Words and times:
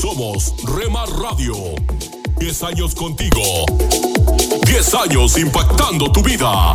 Somos 0.00 0.54
Rema 0.64 1.04
Radio. 1.04 1.54
10 2.38 2.62
años 2.62 2.94
contigo. 2.94 3.42
10 4.66 4.94
años 4.94 5.36
impactando 5.36 6.10
tu 6.10 6.22
vida. 6.22 6.74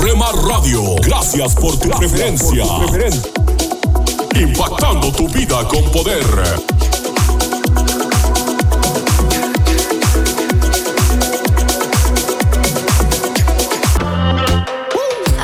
Rema 0.00 0.30
Radio, 0.46 0.94
gracias 1.02 1.56
por 1.56 1.76
tu 1.76 1.88
preferencia. 1.90 2.64
Impactando 4.40 5.10
tu 5.10 5.26
vida 5.30 5.66
con 5.66 5.82
poder. 5.90 6.24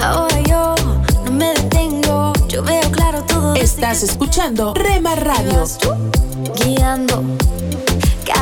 Ahora 0.00 0.40
yo 0.42 0.74
no 1.24 1.32
me 1.32 1.54
detengo, 1.54 2.32
yo 2.46 2.62
veo 2.62 2.88
claro 2.92 3.24
todo. 3.24 3.56
Estás 3.56 4.04
escuchando 4.04 4.74
Rema 4.74 5.16
Radio, 5.16 5.64
guiando. 6.64 7.22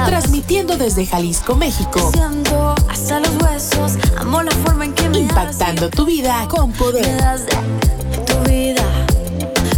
Transmitiendo 0.06 0.76
desde 0.76 1.06
Jalisco, 1.06 1.54
México, 1.56 2.10
siento 2.12 2.74
hasta 2.88 3.20
los 3.20 3.30
huesos. 3.42 3.92
Amo 4.18 4.42
la 4.42 4.50
forma 4.52 4.84
en 4.86 4.94
que 4.94 5.08
me 5.08 5.18
impactando 5.18 5.90
tu 5.90 6.04
vida 6.06 6.46
con 6.48 6.72
poder. 6.72 7.04
de 7.06 8.18
tu 8.26 8.50
vida 8.50 8.84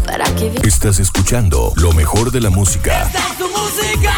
para 0.07 0.25
que 0.37 0.49
vivas. 0.51 0.65
Estás 0.67 0.99
escuchando 1.01 1.73
lo 1.77 1.93
mejor 1.93 2.31
de 2.31 2.41
la 2.41 2.51
música 2.51 3.03
Esta 3.07 3.19
es 3.19 3.39
tu 3.39 3.49
música, 3.49 4.15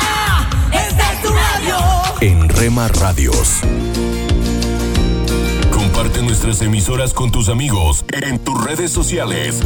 esta 0.72 1.12
es 1.12 1.22
tu 1.22 1.28
radio. 1.30 1.77
en 2.20 2.48
Rema 2.48 2.88
Radios. 2.88 3.61
Comparte 5.72 6.22
nuestras 6.22 6.61
emisoras 6.62 7.12
con 7.12 7.30
tus 7.30 7.48
amigos 7.48 8.05
en 8.12 8.38
tus 8.38 8.62
redes 8.64 8.91
sociales. 8.91 9.61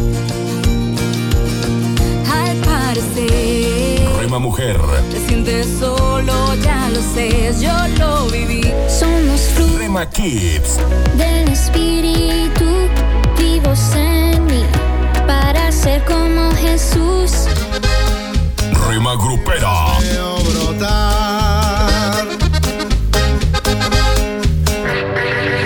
Al 2.33 2.56
parecer, 2.59 3.48
Rema 4.29 4.41
Mujer, 4.41 4.79
te 5.11 5.27
sientes 5.27 5.67
solo, 5.81 6.55
ya 6.57 6.91
lo 6.91 7.01
sé, 7.01 7.51
yo 7.59 7.73
lo 7.98 8.27
viví. 8.27 8.61
Somos 8.87 9.41
frutos 9.55 9.79
Rema 9.79 10.05
Kids, 10.11 10.77
del 11.17 11.48
espíritu 11.48 12.67
vivos 13.39 13.81
en 13.95 14.45
mí 14.45 14.65
para 15.27 15.73
ser 15.73 16.05
como 16.05 16.51
Jesús. 16.57 17.47
Rema 18.87 19.15
Grupera, 19.15 19.98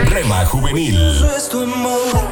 Rema 0.09 0.45
Juvenil, 0.45 1.27
es 1.37 1.49
tu 1.49 1.65
amor. 1.65 2.32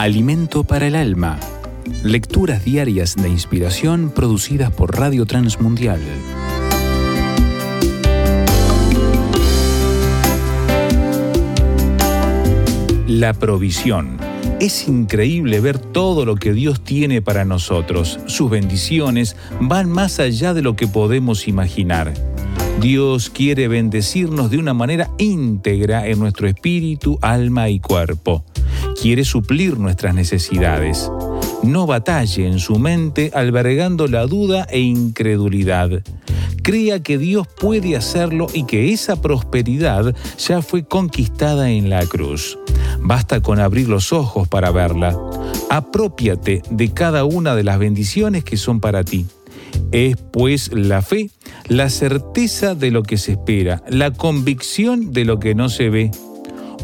Alimento 0.00 0.64
para 0.64 0.86
el 0.86 0.94
alma. 0.94 1.38
Lecturas 2.02 2.64
diarias 2.64 3.16
de 3.16 3.28
inspiración 3.28 4.10
producidas 4.14 4.70
por 4.70 4.96
Radio 4.96 5.26
Transmundial. 5.26 6.00
La 13.06 13.34
provisión. 13.34 14.16
Es 14.58 14.88
increíble 14.88 15.60
ver 15.60 15.78
todo 15.78 16.24
lo 16.24 16.36
que 16.36 16.54
Dios 16.54 16.82
tiene 16.82 17.20
para 17.20 17.44
nosotros. 17.44 18.20
Sus 18.24 18.48
bendiciones 18.48 19.36
van 19.60 19.90
más 19.90 20.18
allá 20.18 20.54
de 20.54 20.62
lo 20.62 20.76
que 20.76 20.88
podemos 20.88 21.46
imaginar. 21.46 22.14
Dios 22.80 23.28
quiere 23.28 23.68
bendecirnos 23.68 24.50
de 24.50 24.56
una 24.56 24.72
manera 24.72 25.10
íntegra 25.18 26.06
en 26.06 26.18
nuestro 26.20 26.48
espíritu, 26.48 27.18
alma 27.20 27.68
y 27.68 27.80
cuerpo. 27.80 28.46
Quiere 29.00 29.24
suplir 29.24 29.78
nuestras 29.78 30.14
necesidades. 30.14 31.10
No 31.62 31.86
batalle 31.86 32.46
en 32.46 32.58
su 32.58 32.78
mente 32.78 33.30
albergando 33.34 34.06
la 34.06 34.26
duda 34.26 34.66
e 34.70 34.80
incredulidad. 34.80 36.02
crea 36.62 37.02
que 37.02 37.16
Dios 37.16 37.46
puede 37.48 37.96
hacerlo 37.96 38.46
y 38.52 38.64
que 38.64 38.92
esa 38.92 39.20
prosperidad 39.22 40.14
ya 40.38 40.60
fue 40.60 40.84
conquistada 40.84 41.70
en 41.70 41.88
la 41.88 42.04
cruz. 42.04 42.58
Basta 43.00 43.40
con 43.40 43.58
abrir 43.58 43.88
los 43.88 44.12
ojos 44.12 44.46
para 44.46 44.70
verla. 44.70 45.18
Apropiate 45.70 46.62
de 46.70 46.92
cada 46.92 47.24
una 47.24 47.54
de 47.54 47.64
las 47.64 47.78
bendiciones 47.78 48.44
que 48.44 48.58
son 48.58 48.80
para 48.80 49.02
ti. 49.02 49.24
Es 49.92 50.16
pues 50.30 50.72
la 50.74 51.00
fe, 51.00 51.30
la 51.68 51.88
certeza 51.88 52.74
de 52.74 52.90
lo 52.90 53.02
que 53.02 53.16
se 53.16 53.32
espera, 53.32 53.82
la 53.88 54.12
convicción 54.12 55.12
de 55.12 55.24
lo 55.24 55.40
que 55.40 55.54
no 55.54 55.70
se 55.70 55.88
ve. 55.88 56.10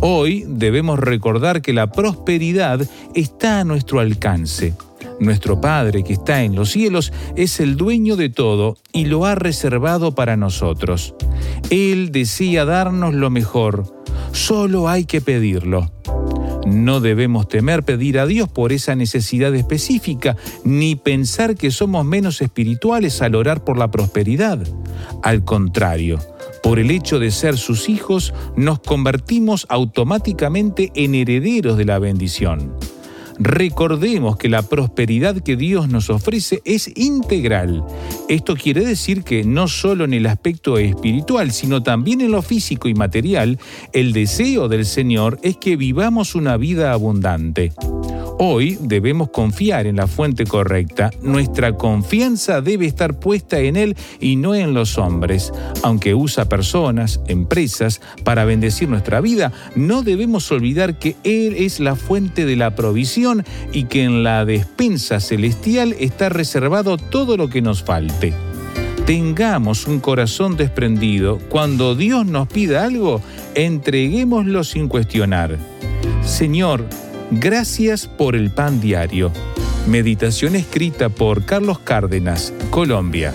Hoy 0.01 0.45
debemos 0.47 0.99
recordar 0.99 1.63
que 1.63 1.73
la 1.73 1.91
prosperidad 1.91 2.87
está 3.15 3.61
a 3.61 3.65
nuestro 3.65 4.01
alcance. 4.01 4.75
Nuestro 5.19 5.61
Padre 5.61 6.05
que 6.05 6.13
está 6.13 6.43
en 6.43 6.55
los 6.55 6.71
cielos 6.71 7.13
es 7.37 7.61
el 7.61 7.77
dueño 7.77 8.17
de 8.17 8.29
todo 8.29 8.77
y 8.93 9.07
lo 9.07 9.25
ha 9.25 9.35
reservado 9.35 10.15
para 10.15 10.37
nosotros. 10.37 11.15
Él 11.71 12.13
desea 12.13 12.67
darnos 12.67 13.15
lo 13.15 13.31
mejor, 13.31 14.05
solo 14.33 14.89
hay 14.89 15.07
que 15.07 15.23
pedirlo. 15.23 15.91
No 16.67 17.01
debemos 17.01 17.49
temer 17.49 17.85
pedir 17.85 18.19
a 18.19 18.27
Dios 18.27 18.49
por 18.49 18.73
esa 18.73 18.97
necesidad 18.97 19.55
específica, 19.55 20.37
ni 20.65 20.97
pensar 20.97 21.55
que 21.55 21.71
somos 21.71 22.05
menos 22.05 22.43
espirituales 22.43 23.23
al 23.23 23.37
orar 23.37 23.65
por 23.65 23.79
la 23.79 23.91
prosperidad. 23.91 24.59
Al 25.23 25.45
contrario, 25.45 26.19
por 26.67 26.81
el 26.81 26.91
hecho 26.91 27.21
de 27.21 27.31
ser 27.31 27.57
sus 27.59 27.89
hijos, 27.89 28.35
nos 28.57 28.81
convertimos 28.81 29.67
automáticamente 29.69 30.91
en 30.97 31.15
herederos 31.15 31.77
de 31.79 31.85
la 31.85 32.01
bendición. 32.01 32.73
Recordemos 33.39 34.37
que 34.37 34.49
la 34.49 34.63
prosperidad 34.63 35.43
que 35.43 35.57
Dios 35.57 35.89
nos 35.89 36.09
ofrece 36.11 36.63
es 36.65 36.91
integral. 36.97 37.85
Esto 38.29 38.57
quiere 38.57 38.85
decir 38.85 39.25
que 39.25 39.45
no 39.45 39.69
solo 39.69 40.05
en 40.05 40.15
el 40.15 40.27
aspecto 40.27 40.79
espiritual, 40.79 41.53
sino 41.53 41.83
también 41.83 42.21
en 42.21 42.33
lo 42.33 42.43
físico 42.43 42.89
y 42.89 42.95
material, 42.95 43.59
el 43.93 44.13
deseo 44.13 44.69
del 44.69 44.87
Señor 44.87 45.39
es 45.43 45.57
que 45.57 45.77
vivamos 45.77 46.35
una 46.35 46.57
vida 46.57 46.93
abundante. 46.93 47.73
Hoy 48.39 48.77
debemos 48.83 49.31
confiar 49.31 49.87
en 49.87 49.97
la 49.97 50.07
fuente 50.07 50.45
correcta. 50.45 51.11
Nuestra 51.23 51.73
confianza 51.73 52.61
debe 52.61 52.85
estar 52.85 53.19
puesta 53.19 53.61
en 53.61 53.77
Él 53.77 53.97
y 54.21 54.37
no 54.37 54.55
en 54.55 54.75
los 54.75 54.99
hombres. 54.99 55.55
Aunque 55.83 56.15
usa 56.15 56.47
personas, 56.47 57.21
empresas, 57.29 58.03
para 58.25 58.45
bendecir 58.45 58.91
nuestra 58.91 59.23
vida, 59.23 59.53
no 59.75 60.03
debemos 60.03 60.53
olvidar 60.53 60.99
que 60.99 61.17
Él 61.25 61.55
es 61.57 61.81
la 61.81 61.97
fuente 61.97 62.45
de 62.45 62.57
la 62.57 62.75
provisión 62.75 63.26
y 63.73 63.85
que 63.85 64.05
en 64.05 64.23
la 64.23 64.45
despensa 64.45 65.21
celestial 65.21 65.95
está 65.99 66.29
reservado 66.29 66.97
todo 66.97 67.37
lo 67.37 67.49
que 67.49 67.63
nos 67.63 67.83
falte. 67.83 68.33
Tengamos 69.07 69.87
un 69.87 70.01
corazón 70.01 70.57
desprendido. 70.57 71.39
Cuando 71.49 71.95
Dios 71.95 72.27
nos 72.27 72.49
pida 72.49 72.85
algo, 72.85 73.21
entreguémoslo 73.55 74.65
sin 74.65 74.89
cuestionar. 74.89 75.57
Señor, 76.25 76.85
Gracias 77.31 78.07
por 78.07 78.37
el 78.37 78.51
pan 78.51 78.81
diario. 78.81 79.33
Meditación 79.89 80.55
escrita 80.55 81.09
por 81.09 81.45
Carlos 81.45 81.81
Cárdenas, 81.81 82.53
Colombia. 82.71 83.35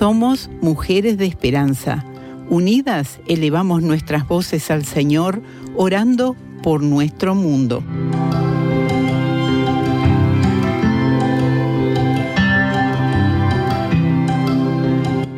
Somos 0.00 0.48
mujeres 0.62 1.18
de 1.18 1.26
esperanza. 1.26 2.06
Unidas 2.48 3.20
elevamos 3.26 3.82
nuestras 3.82 4.26
voces 4.26 4.70
al 4.70 4.86
Señor, 4.86 5.42
orando 5.76 6.36
por 6.62 6.82
nuestro 6.82 7.34
mundo. 7.34 7.84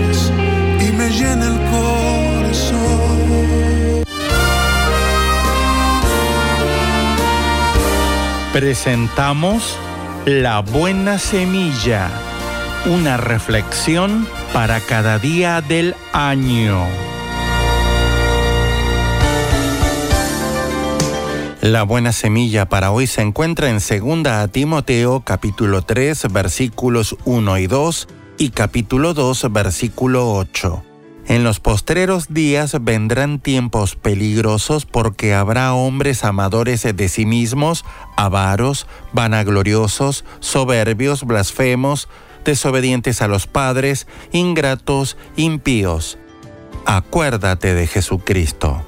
Presentamos 8.53 9.77
La 10.25 10.59
Buena 10.59 11.19
Semilla, 11.19 12.11
una 12.85 13.15
reflexión 13.15 14.27
para 14.51 14.81
cada 14.81 15.19
día 15.19 15.61
del 15.61 15.95
año. 16.11 16.85
La 21.61 21.83
buena 21.83 22.11
semilla 22.11 22.67
para 22.67 22.91
hoy 22.91 23.07
se 23.07 23.21
encuentra 23.21 23.69
en 23.69 23.75
2 23.75 24.51
Timoteo 24.51 25.21
capítulo 25.21 25.83
3 25.83 26.27
versículos 26.33 27.15
1 27.23 27.57
y 27.57 27.67
2 27.67 28.07
y 28.37 28.49
capítulo 28.49 29.13
2 29.13 29.47
versículo 29.53 30.33
8. 30.33 30.90
En 31.27 31.43
los 31.43 31.59
postreros 31.59 32.33
días 32.33 32.75
vendrán 32.81 33.39
tiempos 33.39 33.95
peligrosos 33.95 34.85
porque 34.85 35.33
habrá 35.33 35.73
hombres 35.73 36.23
amadores 36.23 36.83
de 36.83 37.09
sí 37.09 37.25
mismos, 37.25 37.85
avaros, 38.17 38.87
vanagloriosos, 39.13 40.25
soberbios, 40.39 41.23
blasfemos, 41.23 42.09
desobedientes 42.43 43.21
a 43.21 43.27
los 43.27 43.47
padres, 43.47 44.07
ingratos, 44.31 45.15
impíos. 45.35 46.17
Acuérdate 46.85 47.75
de 47.75 47.87
Jesucristo. 47.87 48.83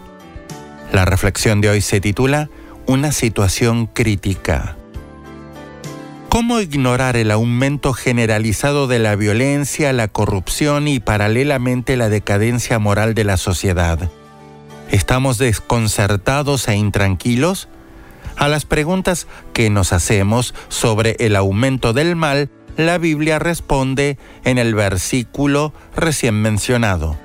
La 0.92 1.06
reflexión 1.06 1.62
de 1.62 1.70
hoy 1.70 1.82
se 1.82 2.02
titula 2.02 2.50
Una 2.88 3.12
situación 3.12 3.86
crítica. 3.88 4.76
¿Cómo 6.34 6.60
ignorar 6.60 7.16
el 7.16 7.30
aumento 7.30 7.94
generalizado 7.94 8.88
de 8.88 8.98
la 8.98 9.16
violencia, 9.16 9.94
la 9.94 10.08
corrupción 10.08 10.88
y 10.88 11.00
paralelamente 11.00 11.96
la 11.96 12.10
decadencia 12.10 12.80
moral 12.80 13.14
de 13.14 13.24
la 13.24 13.38
sociedad? 13.38 14.10
¿Estamos 14.90 15.38
desconcertados 15.38 16.68
e 16.68 16.76
intranquilos? 16.76 17.70
A 18.36 18.48
las 18.48 18.66
preguntas 18.66 19.28
que 19.54 19.70
nos 19.70 19.94
hacemos 19.94 20.56
sobre 20.70 21.18
el 21.20 21.36
aumento 21.36 21.94
del 21.94 22.16
mal, 22.16 22.50
la 22.78 22.98
Biblia 22.98 23.38
responde 23.38 24.18
en 24.44 24.58
el 24.58 24.74
versículo 24.74 25.72
recién 25.96 26.42
mencionado. 26.42 27.16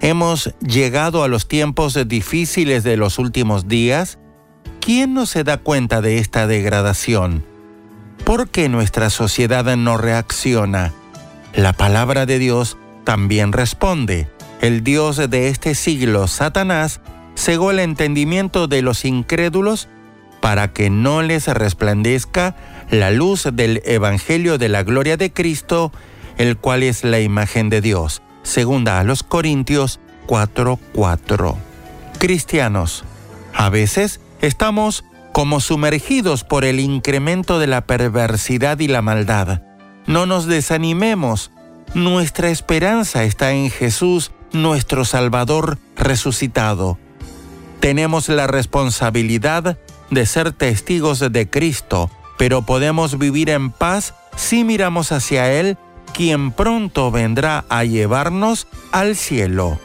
¿Hemos 0.00 0.54
llegado 0.60 1.24
a 1.24 1.28
los 1.28 1.48
tiempos 1.48 1.98
difíciles 2.06 2.84
de 2.84 2.96
los 2.98 3.18
últimos 3.18 3.66
días? 3.66 4.20
¿Quién 4.80 5.12
no 5.12 5.26
se 5.26 5.42
da 5.42 5.56
cuenta 5.56 6.00
de 6.00 6.18
esta 6.18 6.46
degradación? 6.46 7.53
¿Por 8.22 8.48
qué 8.48 8.68
nuestra 8.68 9.10
sociedad 9.10 9.76
no 9.76 9.96
reacciona? 9.96 10.92
La 11.54 11.72
palabra 11.72 12.26
de 12.26 12.38
Dios 12.38 12.76
también 13.04 13.52
responde. 13.52 14.28
El 14.60 14.82
Dios 14.82 15.16
de 15.28 15.48
este 15.48 15.74
siglo, 15.74 16.26
Satanás, 16.26 17.00
cegó 17.36 17.70
el 17.70 17.80
entendimiento 17.80 18.66
de 18.66 18.82
los 18.82 19.04
incrédulos 19.04 19.88
para 20.40 20.72
que 20.72 20.90
no 20.90 21.22
les 21.22 21.48
resplandezca 21.48 22.56
la 22.90 23.10
luz 23.10 23.48
del 23.52 23.82
Evangelio 23.84 24.58
de 24.58 24.68
la 24.68 24.82
gloria 24.82 25.16
de 25.16 25.32
Cristo, 25.32 25.92
el 26.38 26.56
cual 26.56 26.82
es 26.82 27.04
la 27.04 27.20
imagen 27.20 27.70
de 27.70 27.80
Dios. 27.80 28.22
Segunda 28.42 29.00
a 29.00 29.04
los 29.04 29.22
Corintios 29.22 30.00
4:4. 30.26 31.56
Cristianos, 32.18 33.04
a 33.54 33.68
veces 33.68 34.20
estamos 34.40 35.04
como 35.34 35.58
sumergidos 35.58 36.44
por 36.44 36.64
el 36.64 36.78
incremento 36.78 37.58
de 37.58 37.66
la 37.66 37.88
perversidad 37.88 38.78
y 38.78 38.86
la 38.86 39.02
maldad. 39.02 39.62
No 40.06 40.26
nos 40.26 40.46
desanimemos. 40.46 41.50
Nuestra 41.92 42.50
esperanza 42.50 43.24
está 43.24 43.50
en 43.50 43.68
Jesús, 43.68 44.30
nuestro 44.52 45.04
Salvador 45.04 45.78
resucitado. 45.96 47.00
Tenemos 47.80 48.28
la 48.28 48.46
responsabilidad 48.46 49.76
de 50.08 50.24
ser 50.24 50.52
testigos 50.52 51.18
de 51.18 51.50
Cristo, 51.50 52.12
pero 52.38 52.62
podemos 52.62 53.18
vivir 53.18 53.50
en 53.50 53.72
paz 53.72 54.14
si 54.36 54.62
miramos 54.62 55.10
hacia 55.10 55.52
Él, 55.52 55.76
quien 56.12 56.52
pronto 56.52 57.10
vendrá 57.10 57.64
a 57.68 57.82
llevarnos 57.82 58.68
al 58.92 59.16
cielo. 59.16 59.80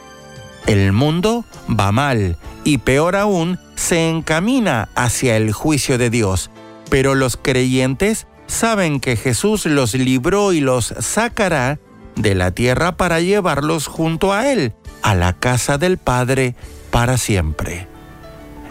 El 0.66 0.92
mundo 0.92 1.44
va 1.68 1.92
mal 1.92 2.36
y 2.64 2.78
peor 2.78 3.16
aún, 3.16 3.58
se 3.74 4.08
encamina 4.08 4.88
hacia 4.94 5.36
el 5.36 5.52
juicio 5.52 5.98
de 5.98 6.10
Dios. 6.10 6.50
Pero 6.90 7.14
los 7.14 7.36
creyentes 7.36 8.26
saben 8.46 9.00
que 9.00 9.16
Jesús 9.16 9.66
los 9.66 9.94
libró 9.94 10.52
y 10.52 10.60
los 10.60 10.94
sacará 10.98 11.78
de 12.16 12.34
la 12.34 12.50
tierra 12.50 12.96
para 12.96 13.20
llevarlos 13.20 13.86
junto 13.86 14.32
a 14.32 14.52
Él, 14.52 14.74
a 15.02 15.14
la 15.14 15.32
casa 15.32 15.78
del 15.78 15.98
Padre, 15.98 16.54
para 16.90 17.16
siempre. 17.16 17.88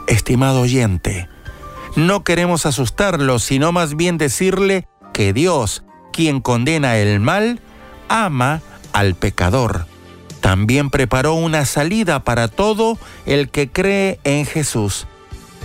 Estimado 0.08 0.62
oyente, 0.62 1.28
no 1.96 2.24
queremos 2.24 2.66
asustarlo, 2.66 3.40
sino 3.40 3.72
más 3.72 3.96
bien 3.96 4.18
decirle 4.18 4.88
que 5.14 5.34
Dios, 5.34 5.84
quien 6.12 6.42
condena 6.42 6.98
el 6.98 7.20
mal, 7.20 7.62
ama 8.10 8.62
al 8.94 9.16
pecador 9.16 9.89
también 10.42 10.90
preparó 10.90 11.34
una 11.34 11.66
salida 11.66 12.20
para 12.22 12.48
todo 12.48 12.98
el 13.26 13.50
que 13.50 13.70
cree 13.70 14.20
en 14.24 14.46
Jesús. 14.46 15.08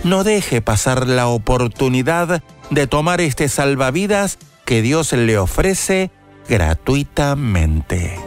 No 0.03 0.23
deje 0.23 0.61
pasar 0.61 1.07
la 1.07 1.27
oportunidad 1.27 2.43
de 2.69 2.87
tomar 2.87 3.21
este 3.21 3.49
salvavidas 3.49 4.37
que 4.65 4.81
Dios 4.81 5.13
le 5.13 5.37
ofrece 5.37 6.11
gratuitamente. 6.47 8.19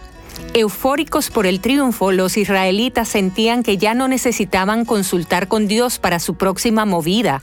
Eufóricos 0.54 1.30
por 1.30 1.46
el 1.46 1.60
triunfo, 1.60 2.12
los 2.12 2.38
israelitas 2.38 3.10
sentían 3.10 3.62
que 3.62 3.77
ya 3.77 3.94
no 3.94 4.08
necesitaban 4.08 4.86
consultar 4.86 5.48
con 5.48 5.68
Dios 5.68 6.00
para 6.00 6.20
su 6.20 6.36
próxima 6.36 6.86
movida, 6.86 7.42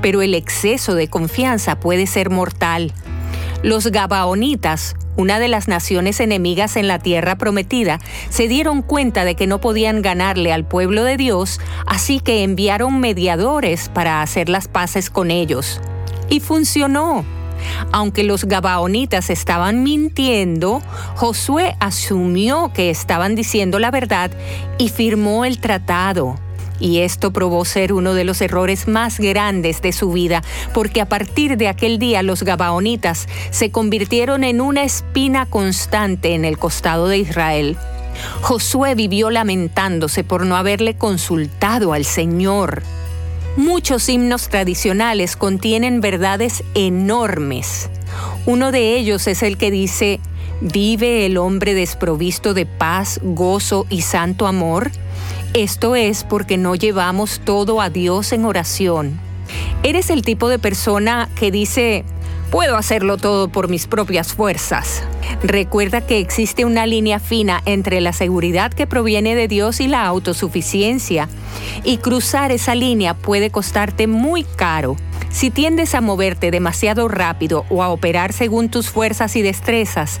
pero 0.00 0.22
el 0.22 0.34
exceso 0.34 0.94
de 0.94 1.08
confianza 1.08 1.80
puede 1.80 2.06
ser 2.06 2.30
mortal. 2.30 2.92
Los 3.62 3.88
Gabaonitas, 3.88 4.96
una 5.16 5.38
de 5.38 5.48
las 5.48 5.68
naciones 5.68 6.20
enemigas 6.20 6.76
en 6.76 6.88
la 6.88 6.98
tierra 6.98 7.36
prometida, 7.36 8.00
se 8.28 8.48
dieron 8.48 8.82
cuenta 8.82 9.24
de 9.24 9.34
que 9.34 9.46
no 9.46 9.60
podían 9.60 10.02
ganarle 10.02 10.52
al 10.52 10.64
pueblo 10.64 11.04
de 11.04 11.16
Dios, 11.16 11.60
así 11.86 12.20
que 12.20 12.42
enviaron 12.42 12.98
mediadores 13.00 13.88
para 13.88 14.22
hacer 14.22 14.48
las 14.48 14.68
paces 14.68 15.10
con 15.10 15.30
ellos. 15.30 15.80
Y 16.28 16.40
funcionó. 16.40 17.24
Aunque 17.92 18.24
los 18.24 18.44
gabaonitas 18.44 19.30
estaban 19.30 19.82
mintiendo, 19.82 20.82
Josué 21.16 21.76
asumió 21.80 22.72
que 22.74 22.90
estaban 22.90 23.34
diciendo 23.34 23.78
la 23.78 23.90
verdad 23.90 24.30
y 24.78 24.88
firmó 24.88 25.44
el 25.44 25.58
tratado. 25.58 26.36
Y 26.80 26.98
esto 26.98 27.32
probó 27.32 27.64
ser 27.64 27.92
uno 27.92 28.12
de 28.12 28.24
los 28.24 28.40
errores 28.40 28.88
más 28.88 29.20
grandes 29.20 29.82
de 29.82 29.92
su 29.92 30.10
vida, 30.10 30.42
porque 30.74 31.00
a 31.00 31.08
partir 31.08 31.56
de 31.56 31.68
aquel 31.68 32.00
día 32.00 32.24
los 32.24 32.42
Gabaonitas 32.42 33.28
se 33.50 33.70
convirtieron 33.70 34.42
en 34.42 34.60
una 34.60 34.82
espina 34.82 35.46
constante 35.46 36.34
en 36.34 36.44
el 36.44 36.58
costado 36.58 37.06
de 37.06 37.18
Israel. 37.18 37.76
Josué 38.40 38.94
vivió 38.94 39.30
lamentándose 39.30 40.24
por 40.24 40.44
no 40.44 40.56
haberle 40.56 40.94
consultado 40.96 41.92
al 41.92 42.04
Señor. 42.04 42.82
Muchos 43.56 44.08
himnos 44.08 44.48
tradicionales 44.48 45.36
contienen 45.36 46.00
verdades 46.00 46.64
enormes. 46.74 47.90
Uno 48.46 48.72
de 48.72 48.96
ellos 48.96 49.26
es 49.26 49.42
el 49.42 49.58
que 49.58 49.70
dice, 49.70 50.20
¿vive 50.62 51.26
el 51.26 51.36
hombre 51.36 51.74
desprovisto 51.74 52.54
de 52.54 52.64
paz, 52.64 53.20
gozo 53.22 53.84
y 53.90 54.02
santo 54.02 54.46
amor? 54.46 54.90
Esto 55.52 55.96
es 55.96 56.24
porque 56.24 56.56
no 56.56 56.74
llevamos 56.74 57.42
todo 57.44 57.82
a 57.82 57.90
Dios 57.90 58.32
en 58.32 58.46
oración. 58.46 59.20
Eres 59.82 60.08
el 60.08 60.22
tipo 60.22 60.48
de 60.48 60.58
persona 60.58 61.28
que 61.34 61.50
dice, 61.50 62.06
puedo 62.52 62.76
hacerlo 62.76 63.16
todo 63.16 63.48
por 63.48 63.70
mis 63.70 63.86
propias 63.86 64.34
fuerzas. 64.34 65.02
Recuerda 65.42 66.02
que 66.02 66.18
existe 66.18 66.66
una 66.66 66.86
línea 66.86 67.18
fina 67.18 67.62
entre 67.64 68.02
la 68.02 68.12
seguridad 68.12 68.70
que 68.70 68.86
proviene 68.86 69.34
de 69.34 69.48
Dios 69.48 69.80
y 69.80 69.88
la 69.88 70.04
autosuficiencia, 70.04 71.30
y 71.82 71.96
cruzar 71.96 72.52
esa 72.52 72.74
línea 72.74 73.14
puede 73.14 73.50
costarte 73.50 74.06
muy 74.06 74.44
caro. 74.44 74.96
Si 75.30 75.50
tiendes 75.50 75.94
a 75.94 76.02
moverte 76.02 76.50
demasiado 76.50 77.08
rápido 77.08 77.64
o 77.70 77.82
a 77.82 77.88
operar 77.88 78.34
según 78.34 78.68
tus 78.68 78.90
fuerzas 78.90 79.34
y 79.34 79.40
destrezas, 79.40 80.20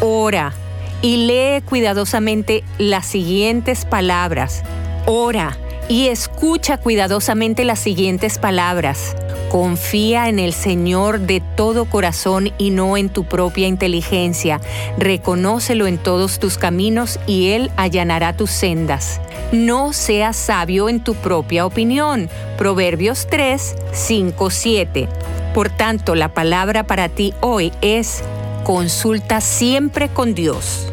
ora 0.00 0.54
y 1.02 1.26
lee 1.26 1.60
cuidadosamente 1.60 2.64
las 2.78 3.04
siguientes 3.04 3.84
palabras. 3.84 4.62
Ora 5.04 5.58
y 5.88 6.08
escucha 6.08 6.78
cuidadosamente 6.78 7.64
las 7.64 7.78
siguientes 7.78 8.38
palabras. 8.38 9.16
Confía 9.50 10.28
en 10.28 10.38
el 10.38 10.52
Señor 10.52 11.20
de 11.20 11.40
todo 11.40 11.84
corazón 11.84 12.52
y 12.58 12.70
no 12.70 12.96
en 12.96 13.08
tu 13.08 13.24
propia 13.24 13.68
inteligencia. 13.68 14.60
Reconócelo 14.98 15.86
en 15.86 15.98
todos 15.98 16.38
tus 16.38 16.58
caminos 16.58 17.20
y 17.26 17.50
Él 17.50 17.70
allanará 17.76 18.36
tus 18.36 18.50
sendas. 18.50 19.20
No 19.52 19.92
seas 19.92 20.36
sabio 20.36 20.88
en 20.88 21.02
tu 21.02 21.14
propia 21.14 21.64
opinión. 21.64 22.28
Proverbios 22.58 23.28
3, 23.30 23.76
5, 23.92 24.50
7. 24.50 25.08
Por 25.54 25.70
tanto, 25.70 26.16
la 26.16 26.34
palabra 26.34 26.84
para 26.84 27.08
ti 27.08 27.32
hoy 27.40 27.72
es 27.80 28.22
consulta 28.64 29.40
siempre 29.40 30.08
con 30.08 30.34
Dios. 30.34 30.92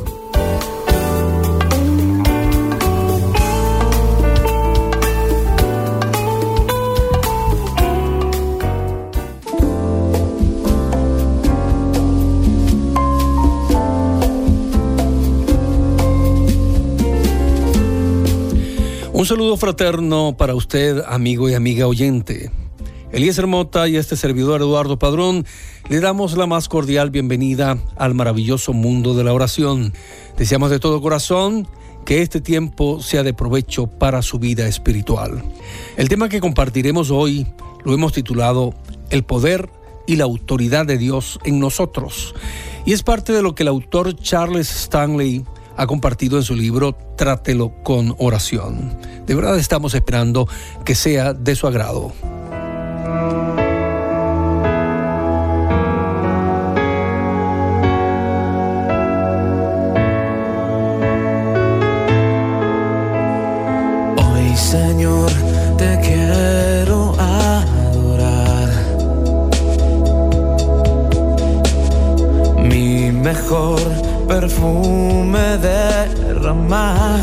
Un 19.21 19.27
saludo 19.27 19.55
fraterno 19.55 20.35
para 20.35 20.55
usted, 20.55 21.03
amigo 21.07 21.47
y 21.47 21.53
amiga 21.53 21.85
oyente. 21.85 22.49
Elías 23.11 23.39
Mota 23.45 23.87
y 23.87 23.95
este 23.95 24.15
servidor 24.15 24.61
Eduardo 24.61 24.97
Padrón 24.97 25.45
le 25.89 25.99
damos 25.99 26.35
la 26.35 26.47
más 26.47 26.67
cordial 26.67 27.11
bienvenida 27.11 27.77
al 27.97 28.15
maravilloso 28.15 28.73
mundo 28.73 29.13
de 29.13 29.23
la 29.23 29.31
oración. 29.31 29.93
Deseamos 30.39 30.71
de 30.71 30.79
todo 30.79 31.03
corazón 31.03 31.67
que 32.03 32.23
este 32.23 32.41
tiempo 32.41 32.99
sea 32.99 33.21
de 33.21 33.35
provecho 33.35 33.85
para 33.85 34.23
su 34.23 34.39
vida 34.39 34.67
espiritual. 34.67 35.43
El 35.97 36.09
tema 36.09 36.27
que 36.27 36.41
compartiremos 36.41 37.11
hoy 37.11 37.45
lo 37.83 37.93
hemos 37.93 38.13
titulado 38.13 38.73
El 39.11 39.21
poder 39.21 39.69
y 40.07 40.15
la 40.15 40.23
autoridad 40.23 40.87
de 40.87 40.97
Dios 40.97 41.39
en 41.43 41.59
nosotros. 41.59 42.33
Y 42.87 42.93
es 42.93 43.03
parte 43.03 43.33
de 43.33 43.43
lo 43.43 43.53
que 43.53 43.61
el 43.61 43.69
autor 43.69 44.15
Charles 44.15 44.71
Stanley 44.71 45.45
ha 45.81 45.87
compartido 45.87 46.37
en 46.37 46.43
su 46.43 46.55
libro 46.55 46.95
Trátelo 47.17 47.73
con 47.81 48.13
oración. 48.19 48.95
De 49.25 49.33
verdad 49.33 49.57
estamos 49.57 49.95
esperando 49.95 50.47
que 50.85 50.93
sea 50.93 51.33
de 51.33 51.55
su 51.55 51.65
agrado. 51.65 52.13
Hoy 64.17 64.55
Señor 64.55 65.31
te 65.79 65.99
quiero 66.03 67.15
adorar. 67.19 68.69
Mi 72.69 73.11
mejor 73.11 74.00
perfume 74.41 75.57
derramar. 75.61 77.19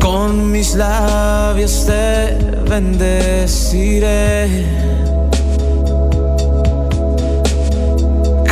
Con 0.00 0.50
mis 0.50 0.74
labios 0.74 1.86
te 1.86 2.36
bendeciré. 2.68 4.48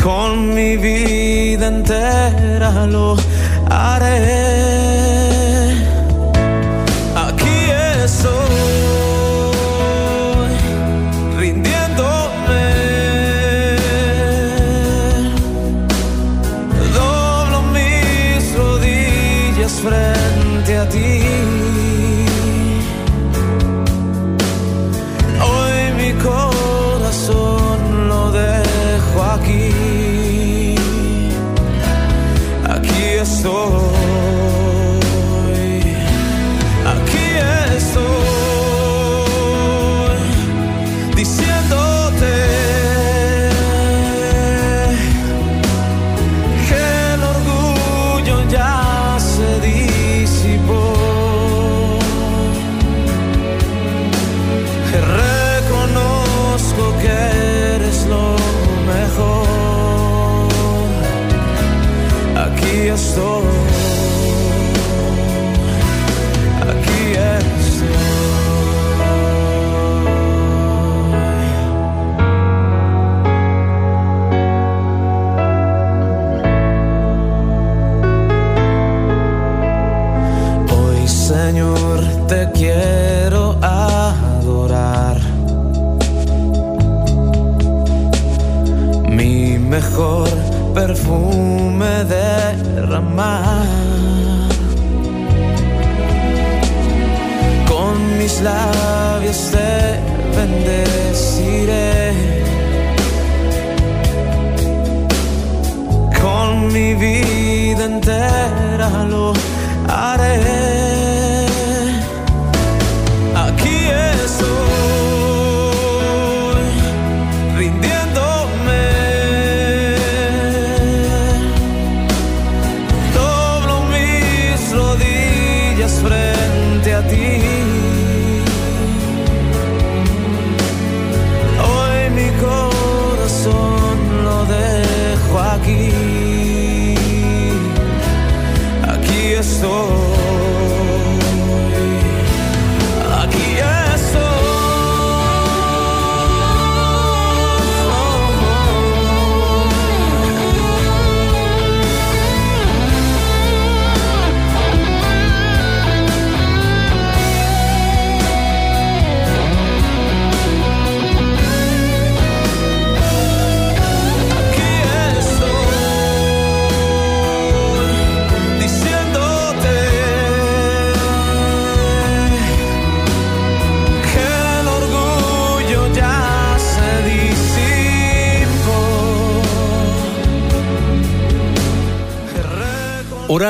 Con 0.02 0.54
mi 0.54 0.76
vida 0.76 1.66
entera 1.66 2.86
lo 2.86 3.16
haré. 3.68 4.79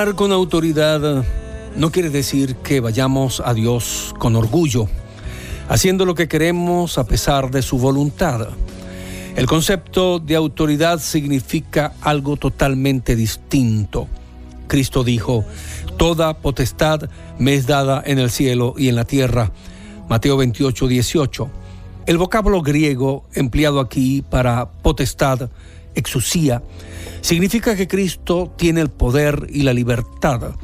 Con 0.00 0.32
autoridad 0.32 1.24
no 1.76 1.92
quiere 1.92 2.08
decir 2.08 2.56
que 2.56 2.80
vayamos 2.80 3.42
a 3.44 3.52
Dios 3.52 4.14
con 4.18 4.34
orgullo, 4.34 4.88
haciendo 5.68 6.06
lo 6.06 6.14
que 6.14 6.26
queremos 6.26 6.96
a 6.96 7.04
pesar 7.04 7.50
de 7.50 7.60
su 7.60 7.76
voluntad. 7.76 8.48
El 9.36 9.44
concepto 9.44 10.18
de 10.18 10.36
autoridad 10.36 11.00
significa 11.00 11.92
algo 12.00 12.38
totalmente 12.38 13.14
distinto. 13.14 14.08
Cristo 14.68 15.04
dijo, 15.04 15.44
Toda 15.98 16.32
potestad 16.32 17.10
me 17.38 17.52
es 17.52 17.66
dada 17.66 18.02
en 18.02 18.18
el 18.18 18.30
cielo 18.30 18.72
y 18.78 18.88
en 18.88 18.96
la 18.96 19.04
tierra. 19.04 19.52
Mateo 20.08 20.38
28, 20.38 20.88
18. 20.88 21.50
El 22.06 22.16
vocablo 22.16 22.62
griego 22.62 23.26
empleado 23.34 23.80
aquí 23.80 24.22
para 24.22 24.70
potestad, 24.70 25.50
exusía, 25.94 26.62
significa 27.20 27.76
que 27.76 27.88
Cristo 27.88 28.52
tiene 28.56 28.80
el 28.80 28.90
poder 28.90 29.46
y 29.50 29.62
la 29.62 29.72
libertad 29.72 30.54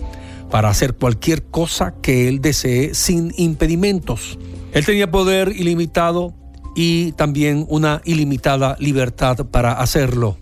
para 0.50 0.68
hacer 0.68 0.94
cualquier 0.94 1.44
cosa 1.44 1.94
que 2.00 2.28
Él 2.28 2.40
desee 2.40 2.94
sin 2.94 3.32
impedimentos. 3.36 4.38
Él 4.72 4.84
tenía 4.84 5.10
poder 5.10 5.52
ilimitado 5.56 6.34
y 6.74 7.12
también 7.12 7.66
una 7.68 8.02
ilimitada 8.04 8.76
libertad 8.78 9.46
para 9.46 9.72
hacerlo. 9.72 10.36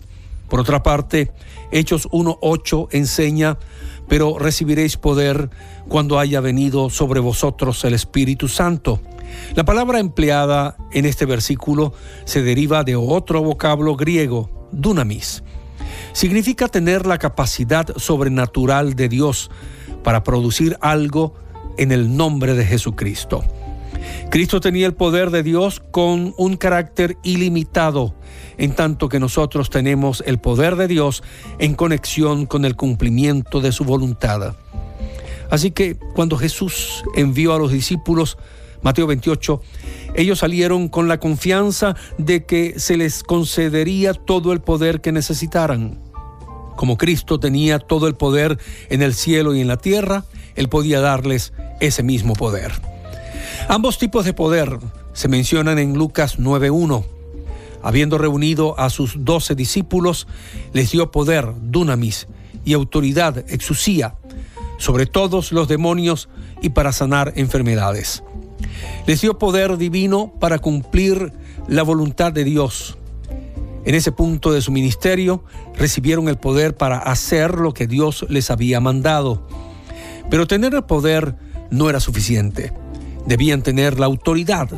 Por 0.49 0.59
otra 0.59 0.83
parte, 0.83 1.31
Hechos 1.71 2.07
1.8 2.09 2.89
enseña, 2.91 3.57
pero 4.07 4.37
recibiréis 4.37 4.97
poder 4.97 5.49
cuando 5.87 6.19
haya 6.19 6.41
venido 6.41 6.89
sobre 6.89 7.19
vosotros 7.19 7.83
el 7.85 7.93
Espíritu 7.93 8.47
Santo. 8.47 9.01
La 9.55 9.65
palabra 9.65 9.99
empleada 9.99 10.77
en 10.91 11.05
este 11.05 11.25
versículo 11.25 11.93
se 12.25 12.43
deriva 12.43 12.83
de 12.83 12.95
otro 12.95 13.41
vocablo 13.41 13.95
griego, 13.95 14.49
dunamis, 14.75 15.43
significa 16.13 16.67
tener 16.67 17.05
la 17.05 17.17
capacidad 17.17 17.87
sobrenatural 17.97 18.95
de 18.95 19.09
Dios 19.09 19.49
para 20.03 20.23
producir 20.23 20.77
algo 20.81 21.33
en 21.77 21.91
el 21.91 22.15
nombre 22.15 22.53
de 22.53 22.65
Jesucristo. 22.65 23.43
Cristo 24.29 24.59
tenía 24.59 24.87
el 24.87 24.93
poder 24.93 25.29
de 25.31 25.43
Dios 25.43 25.81
con 25.91 26.33
un 26.37 26.57
carácter 26.57 27.17
ilimitado, 27.23 28.15
en 28.57 28.73
tanto 28.73 29.09
que 29.09 29.19
nosotros 29.19 29.69
tenemos 29.69 30.23
el 30.25 30.39
poder 30.39 30.75
de 30.75 30.87
Dios 30.87 31.23
en 31.59 31.73
conexión 31.73 32.45
con 32.45 32.65
el 32.65 32.75
cumplimiento 32.75 33.61
de 33.61 33.71
su 33.71 33.83
voluntad. 33.83 34.55
Así 35.49 35.71
que 35.71 35.95
cuando 35.95 36.37
Jesús 36.37 37.03
envió 37.15 37.53
a 37.53 37.59
los 37.59 37.71
discípulos, 37.71 38.37
Mateo 38.85 39.07
28, 39.07 39.63
ellos 40.13 40.37
salieron 40.37 40.89
con 40.89 41.07
la 41.07 41.19
confianza 41.19 41.95
de 42.19 42.45
que 42.45 42.79
se 42.79 42.97
les 42.97 43.23
concedería 43.23 44.13
todo 44.13 44.53
el 44.53 44.61
poder 44.61 45.01
que 45.01 45.11
necesitaran. 45.11 45.99
Como 46.75 46.95
Cristo 46.95 47.39
tenía 47.39 47.79
todo 47.79 48.07
el 48.07 48.13
poder 48.13 48.59
en 48.91 49.01
el 49.01 49.15
cielo 49.15 49.55
y 49.55 49.61
en 49.61 49.67
la 49.67 49.77
tierra, 49.77 50.23
Él 50.55 50.69
podía 50.69 50.99
darles 50.99 51.51
ese 51.81 52.03
mismo 52.03 52.33
poder. 52.33 52.73
Ambos 53.69 53.97
tipos 53.97 54.23
de 54.23 54.33
poder 54.33 54.77
se 55.13 55.29
mencionan 55.29 55.79
en 55.79 55.95
Lucas 55.95 56.37
9.1. 56.37 57.05
Habiendo 57.81 58.19
reunido 58.19 58.79
a 58.79 58.91
sus 58.91 59.15
doce 59.25 59.55
discípulos, 59.55 60.27
les 60.73 60.91
dio 60.91 61.09
poder, 61.09 61.53
dunamis, 61.59 62.27
y 62.63 62.73
autoridad, 62.73 63.45
exusía, 63.49 64.13
sobre 64.77 65.07
todos 65.07 65.51
los 65.51 65.67
demonios 65.67 66.29
y 66.61 66.69
para 66.69 66.91
sanar 66.91 67.33
enfermedades. 67.35 68.21
Les 69.07 69.21
dio 69.21 69.37
poder 69.37 69.77
divino 69.77 70.33
para 70.39 70.59
cumplir 70.59 71.33
la 71.67 71.83
voluntad 71.83 72.31
de 72.31 72.43
Dios 72.43 72.97
en 73.85 73.93
ese 73.93 74.11
punto 74.11 74.51
de 74.51 74.61
su 74.61 74.71
ministerio 74.71 75.43
recibieron 75.75 76.27
el 76.27 76.37
poder 76.37 76.75
para 76.75 76.97
hacer 76.97 77.53
lo 77.53 77.73
que 77.73 77.85
Dios 77.85 78.25
les 78.29 78.49
había 78.49 78.79
mandado. 78.79 79.47
Pero 80.29 80.47
tener 80.47 80.73
el 80.73 80.83
poder 80.83 81.35
no 81.69 81.87
era 81.87 81.99
suficiente. 81.99 82.73
Debían 83.27 83.61
tener 83.61 83.99
la 83.99 84.07
autoridad 84.07 84.69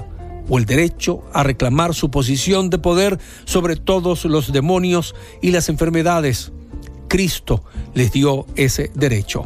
o 0.50 0.58
el 0.58 0.66
derecho 0.66 1.24
a 1.34 1.44
reclamar 1.44 1.94
su 1.94 2.12
posición 2.12 2.70
de 2.70 2.80
poder 2.80 3.18
sobre 3.46 3.78
todos 3.78 4.26
los 4.26 4.52
demonios 4.52 5.16
y 5.42 5.52
las 5.52 5.70
enfermedades. 5.70 6.52
Cristo 7.08 7.64
les 7.94 8.12
dio 8.12 8.46
ese 8.58 8.92
derecho. 8.94 9.46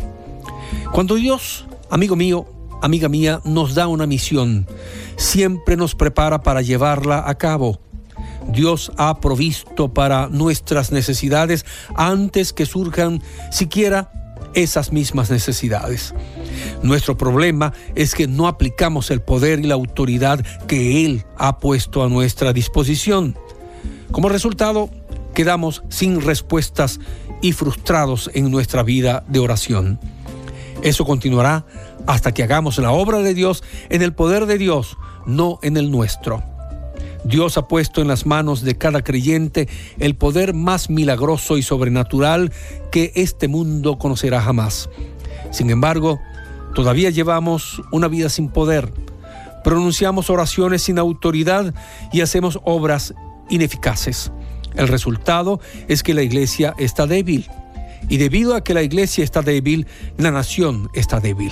Cuando 0.91 1.15
Dios, 1.15 1.67
amigo 1.91 2.15
mío, 2.15 2.47
amiga 2.81 3.09
mía, 3.09 3.41
nos 3.43 3.75
da 3.75 3.87
una 3.87 4.07
misión, 4.07 4.67
siempre 5.15 5.77
nos 5.77 5.95
prepara 5.95 6.41
para 6.43 6.61
llevarla 6.61 7.23
a 7.27 7.35
cabo. 7.35 7.79
Dios 8.47 8.91
ha 8.97 9.19
provisto 9.19 9.93
para 9.93 10.27
nuestras 10.27 10.91
necesidades 10.91 11.65
antes 11.95 12.53
que 12.53 12.65
surjan 12.65 13.21
siquiera 13.51 14.11
esas 14.53 14.91
mismas 14.91 15.29
necesidades. 15.29 16.13
Nuestro 16.83 17.17
problema 17.17 17.73
es 17.95 18.15
que 18.15 18.27
no 18.27 18.47
aplicamos 18.47 19.11
el 19.11 19.21
poder 19.21 19.59
y 19.59 19.63
la 19.63 19.75
autoridad 19.75 20.43
que 20.67 21.05
Él 21.05 21.25
ha 21.37 21.59
puesto 21.59 22.03
a 22.03 22.09
nuestra 22.09 22.53
disposición. 22.53 23.37
Como 24.11 24.29
resultado, 24.29 24.89
quedamos 25.33 25.83
sin 25.89 26.21
respuestas 26.21 26.99
y 27.41 27.53
frustrados 27.53 28.29
en 28.33 28.51
nuestra 28.51 28.83
vida 28.83 29.23
de 29.27 29.39
oración. 29.39 29.99
Eso 30.83 31.05
continuará 31.05 31.65
hasta 32.07 32.33
que 32.33 32.43
hagamos 32.43 32.77
la 32.77 32.91
obra 32.91 33.19
de 33.19 33.33
Dios 33.33 33.63
en 33.89 34.01
el 34.01 34.13
poder 34.13 34.45
de 34.45 34.57
Dios, 34.57 34.97
no 35.25 35.59
en 35.61 35.77
el 35.77 35.91
nuestro. 35.91 36.43
Dios 37.23 37.57
ha 37.57 37.67
puesto 37.67 38.01
en 38.01 38.07
las 38.07 38.25
manos 38.25 38.61
de 38.61 38.77
cada 38.77 39.03
creyente 39.03 39.67
el 39.99 40.15
poder 40.15 40.53
más 40.53 40.89
milagroso 40.89 41.57
y 41.57 41.63
sobrenatural 41.63 42.51
que 42.91 43.11
este 43.15 43.47
mundo 43.47 43.97
conocerá 43.99 44.41
jamás. 44.41 44.89
Sin 45.51 45.69
embargo, 45.69 46.19
todavía 46.73 47.09
llevamos 47.09 47.81
una 47.91 48.07
vida 48.07 48.29
sin 48.29 48.49
poder, 48.49 48.91
pronunciamos 49.63 50.29
oraciones 50.29 50.81
sin 50.83 50.97
autoridad 50.97 51.73
y 52.11 52.21
hacemos 52.21 52.59
obras 52.63 53.13
ineficaces. 53.49 54.31
El 54.75 54.87
resultado 54.87 55.59
es 55.87 56.01
que 56.01 56.13
la 56.13 56.23
iglesia 56.23 56.73
está 56.77 57.05
débil. 57.05 57.49
Y 58.09 58.17
debido 58.17 58.55
a 58.55 58.63
que 58.63 58.73
la 58.73 58.81
iglesia 58.81 59.23
está 59.23 59.41
débil, 59.41 59.85
la 60.17 60.31
nación 60.31 60.89
está 60.93 61.19
débil. 61.19 61.51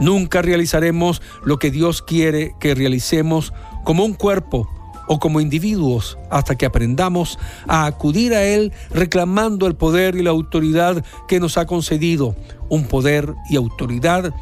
Nunca 0.00 0.42
realizaremos 0.42 1.22
lo 1.44 1.58
que 1.58 1.70
Dios 1.70 2.02
quiere 2.02 2.54
que 2.58 2.74
realicemos 2.74 3.52
como 3.84 4.04
un 4.04 4.14
cuerpo 4.14 4.68
o 5.06 5.18
como 5.18 5.40
individuos 5.40 6.18
hasta 6.30 6.56
que 6.56 6.66
aprendamos 6.66 7.38
a 7.66 7.86
acudir 7.86 8.32
a 8.32 8.44
Él 8.44 8.72
reclamando 8.90 9.66
el 9.66 9.74
poder 9.74 10.14
y 10.14 10.22
la 10.22 10.30
autoridad 10.30 11.04
que 11.28 11.40
nos 11.40 11.58
ha 11.58 11.66
concedido, 11.66 12.36
un 12.68 12.84
poder 12.84 13.34
y 13.50 13.56
autoridad 13.56 14.32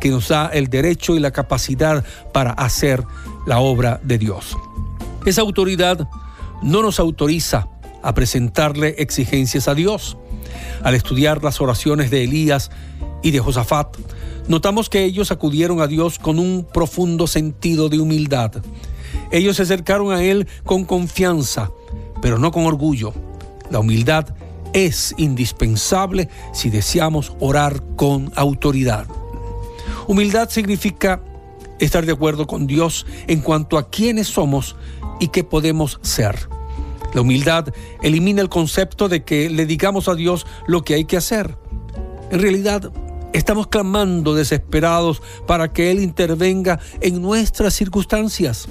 que 0.00 0.10
nos 0.10 0.28
da 0.28 0.48
el 0.48 0.68
derecho 0.68 1.16
y 1.16 1.18
la 1.18 1.30
capacidad 1.30 2.04
para 2.32 2.52
hacer 2.52 3.02
la 3.46 3.58
obra 3.58 4.00
de 4.04 4.18
Dios. 4.18 4.56
Esa 5.24 5.40
autoridad 5.40 6.08
no 6.62 6.82
nos 6.82 7.00
autoriza 7.00 7.68
a 8.02 8.14
presentarle 8.14 8.96
exigencias 8.98 9.66
a 9.66 9.74
Dios. 9.74 10.16
Al 10.82 10.94
estudiar 10.94 11.42
las 11.42 11.60
oraciones 11.60 12.10
de 12.10 12.24
Elías 12.24 12.70
y 13.22 13.30
de 13.30 13.40
Josafat, 13.40 13.96
notamos 14.48 14.88
que 14.88 15.04
ellos 15.04 15.30
acudieron 15.30 15.80
a 15.80 15.86
Dios 15.86 16.18
con 16.18 16.38
un 16.38 16.66
profundo 16.72 17.26
sentido 17.26 17.88
de 17.88 18.00
humildad. 18.00 18.52
Ellos 19.30 19.56
se 19.56 19.62
acercaron 19.62 20.12
a 20.12 20.22
Él 20.22 20.48
con 20.64 20.84
confianza, 20.84 21.70
pero 22.20 22.38
no 22.38 22.50
con 22.50 22.64
orgullo. 22.66 23.12
La 23.70 23.78
humildad 23.78 24.34
es 24.72 25.14
indispensable 25.16 26.28
si 26.52 26.70
deseamos 26.70 27.32
orar 27.40 27.82
con 27.96 28.32
autoridad. 28.34 29.06
Humildad 30.06 30.48
significa 30.48 31.22
estar 31.78 32.06
de 32.06 32.12
acuerdo 32.12 32.46
con 32.46 32.66
Dios 32.66 33.06
en 33.26 33.40
cuanto 33.40 33.78
a 33.78 33.90
quiénes 33.90 34.26
somos 34.28 34.76
y 35.20 35.28
qué 35.28 35.44
podemos 35.44 36.00
ser. 36.02 36.48
La 37.14 37.22
humildad 37.22 37.72
elimina 38.02 38.42
el 38.42 38.48
concepto 38.48 39.08
de 39.08 39.24
que 39.24 39.48
le 39.48 39.66
digamos 39.66 40.08
a 40.08 40.14
Dios 40.14 40.46
lo 40.66 40.82
que 40.82 40.94
hay 40.94 41.04
que 41.04 41.16
hacer. 41.16 41.56
En 42.30 42.40
realidad, 42.40 42.92
estamos 43.32 43.66
clamando 43.66 44.34
desesperados 44.34 45.22
para 45.46 45.72
que 45.72 45.90
Él 45.90 46.00
intervenga 46.00 46.80
en 47.00 47.20
nuestras 47.20 47.74
circunstancias. 47.74 48.68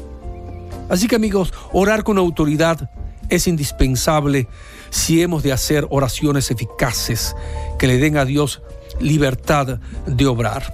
Así 0.90 1.08
que 1.08 1.16
amigos, 1.16 1.54
orar 1.74 2.04
con 2.04 2.18
autoridad 2.18 2.90
es 3.30 3.48
indispensable 3.48 4.48
si 4.90 5.22
hemos 5.22 5.44
de 5.44 5.52
hacer 5.52 5.86
oraciones 5.90 6.50
eficaces 6.50 7.36
que 7.78 7.88
le 7.88 7.98
den 7.98 8.18
a 8.18 8.26
Dios 8.26 8.62
libertad 9.00 9.80
de 10.06 10.26
obrar. 10.26 10.74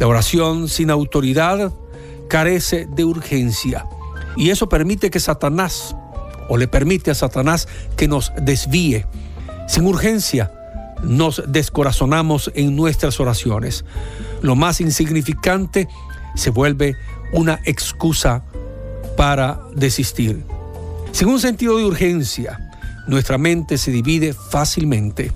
La 0.00 0.06
oración 0.06 0.68
sin 0.68 0.90
autoridad 0.90 1.72
carece 2.28 2.86
de 2.94 3.04
urgencia 3.04 3.86
y 4.36 4.50
eso 4.50 4.68
permite 4.68 5.10
que 5.10 5.18
Satanás, 5.18 5.96
o 6.48 6.56
le 6.56 6.68
permite 6.68 7.10
a 7.10 7.14
Satanás 7.14 7.66
que 7.96 8.06
nos 8.06 8.32
desvíe. 8.40 9.04
Sin 9.66 9.84
urgencia, 9.86 10.52
nos 11.02 11.42
descorazonamos 11.46 12.50
en 12.54 12.76
nuestras 12.76 13.20
oraciones. 13.20 13.84
Lo 14.42 14.56
más 14.56 14.80
insignificante 14.80 15.88
se 16.34 16.50
vuelve 16.50 16.96
una 17.32 17.60
excusa 17.64 18.42
para 19.16 19.60
desistir. 19.74 20.44
Sin 21.12 21.28
un 21.28 21.40
sentido 21.40 21.76
de 21.76 21.84
urgencia, 21.84 22.70
nuestra 23.06 23.38
mente 23.38 23.78
se 23.78 23.90
divide 23.90 24.32
fácilmente. 24.32 25.32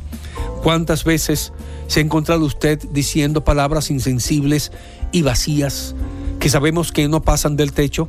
¿Cuántas 0.62 1.04
veces 1.04 1.52
se 1.88 2.00
ha 2.00 2.02
encontrado 2.02 2.44
usted 2.44 2.78
diciendo 2.92 3.44
palabras 3.44 3.90
insensibles 3.90 4.70
y 5.10 5.22
vacías 5.22 5.94
que 6.38 6.48
sabemos 6.48 6.92
que 6.92 7.08
no 7.08 7.22
pasan 7.22 7.56
del 7.56 7.72
techo? 7.72 8.08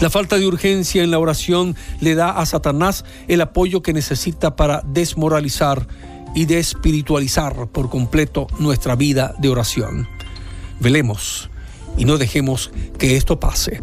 La 0.00 0.10
falta 0.10 0.36
de 0.38 0.46
urgencia 0.46 1.02
en 1.02 1.10
la 1.10 1.18
oración 1.18 1.76
le 2.00 2.14
da 2.14 2.30
a 2.30 2.46
Satanás 2.46 3.04
el 3.28 3.40
apoyo 3.40 3.82
que 3.82 3.92
necesita 3.92 4.56
para 4.56 4.82
desmoralizar 4.86 5.86
y 6.34 6.46
despiritualizar 6.46 7.68
por 7.68 7.90
completo 7.90 8.46
nuestra 8.58 8.96
vida 8.96 9.34
de 9.38 9.48
oración. 9.48 10.08
Velemos 10.80 11.50
y 11.96 12.04
no 12.04 12.18
dejemos 12.18 12.70
que 12.98 13.16
esto 13.16 13.38
pase. 13.38 13.80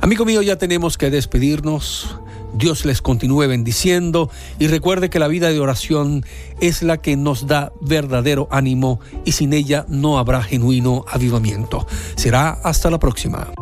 Amigo 0.00 0.24
mío, 0.24 0.40
ya 0.40 0.56
tenemos 0.56 0.96
que 0.96 1.10
despedirnos. 1.10 2.18
Dios 2.58 2.84
les 2.84 3.00
continúe 3.00 3.46
bendiciendo 3.46 4.30
y 4.58 4.66
recuerde 4.66 5.10
que 5.10 5.20
la 5.20 5.28
vida 5.28 5.50
de 5.50 5.60
oración 5.60 6.24
es 6.60 6.82
la 6.82 6.96
que 6.96 7.16
nos 7.16 7.46
da 7.46 7.72
verdadero 7.80 8.48
ánimo 8.50 8.98
y 9.24 9.32
sin 9.32 9.52
ella 9.52 9.86
no 9.88 10.18
habrá 10.18 10.42
genuino 10.42 11.04
avivamiento. 11.08 11.86
Será 12.16 12.50
hasta 12.50 12.90
la 12.90 12.98
próxima. 12.98 13.52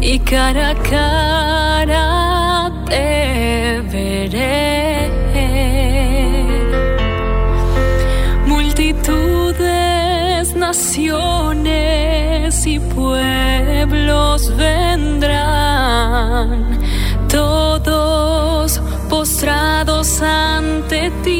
y 0.00 0.18
cara 0.20 0.70
a 0.70 0.74
cara 0.74 2.72
te 2.86 3.82
veré. 3.92 5.10
Multitudes, 8.46 9.66
naciones 10.56 11.66
y 12.66 12.80
pueblos 12.80 14.56
vendrán, 14.56 15.98
todos 17.28 18.80
postrados 19.08 20.22
ante 20.22 21.10
ti, 21.22 21.39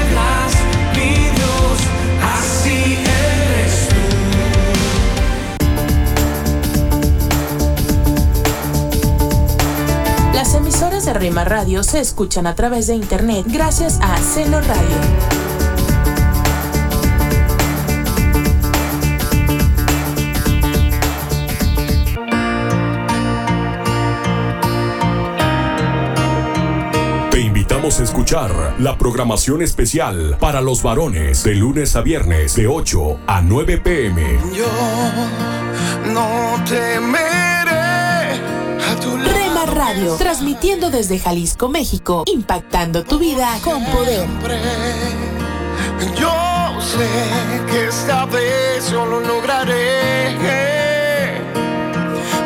Rema 11.21 11.43
Radio 11.43 11.83
se 11.83 11.99
escuchan 11.99 12.47
a 12.47 12.55
través 12.55 12.87
de 12.87 12.95
internet 12.95 13.45
gracias 13.47 13.99
a 14.01 14.17
Seno 14.17 14.59
Radio. 14.59 15.51
a 27.99 28.03
escuchar 28.03 28.75
la 28.79 28.97
programación 28.97 29.61
especial 29.61 30.37
para 30.39 30.61
los 30.61 30.81
varones 30.81 31.43
de 31.43 31.55
lunes 31.55 31.95
a 31.97 32.01
viernes 32.01 32.55
de 32.55 32.65
8 32.65 33.19
a 33.27 33.41
9 33.41 33.77
pm. 33.79 34.39
Yo 34.55 34.65
no 36.13 36.63
temeré 36.63 37.70
Radio, 39.65 40.15
transmitiendo 40.15 40.89
desde 40.89 41.19
Jalisco, 41.19 41.69
México, 41.69 42.23
impactando 42.25 43.03
tu 43.03 43.19
vida 43.19 43.47
con 43.63 43.85
poder. 43.85 44.27
Yo 46.15 46.81
sé 46.81 47.07
que 47.69 47.87
esta 47.87 48.25
vez 48.25 48.89
yo 48.89 49.05
lo 49.05 49.19
lograré, 49.19 50.35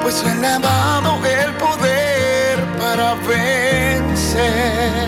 pues 0.03 0.23
he 0.23 0.59
dado 0.59 1.15
el 1.25 1.53
poder 1.53 2.59
para 2.77 3.15
vencer. 3.15 5.07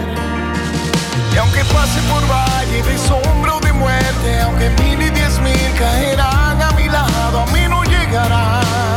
Y 1.34 1.38
aunque 1.38 1.65
pase 1.65 2.00
por 2.10 2.24
valle 2.32 2.84
de 2.84 2.98
sombra 2.98 3.60
de 3.60 3.74
muerte, 3.74 4.41
aunque 4.41 4.70
mil 4.82 5.02
y 5.02 5.10
diez 5.10 5.39
mil 5.41 5.74
caerán 5.78 6.62
a 6.62 6.72
mi 6.72 6.88
lado, 6.88 7.41
a 7.41 7.46
mí 7.48 7.67
no 7.67 7.84
llegarán. 7.84 8.97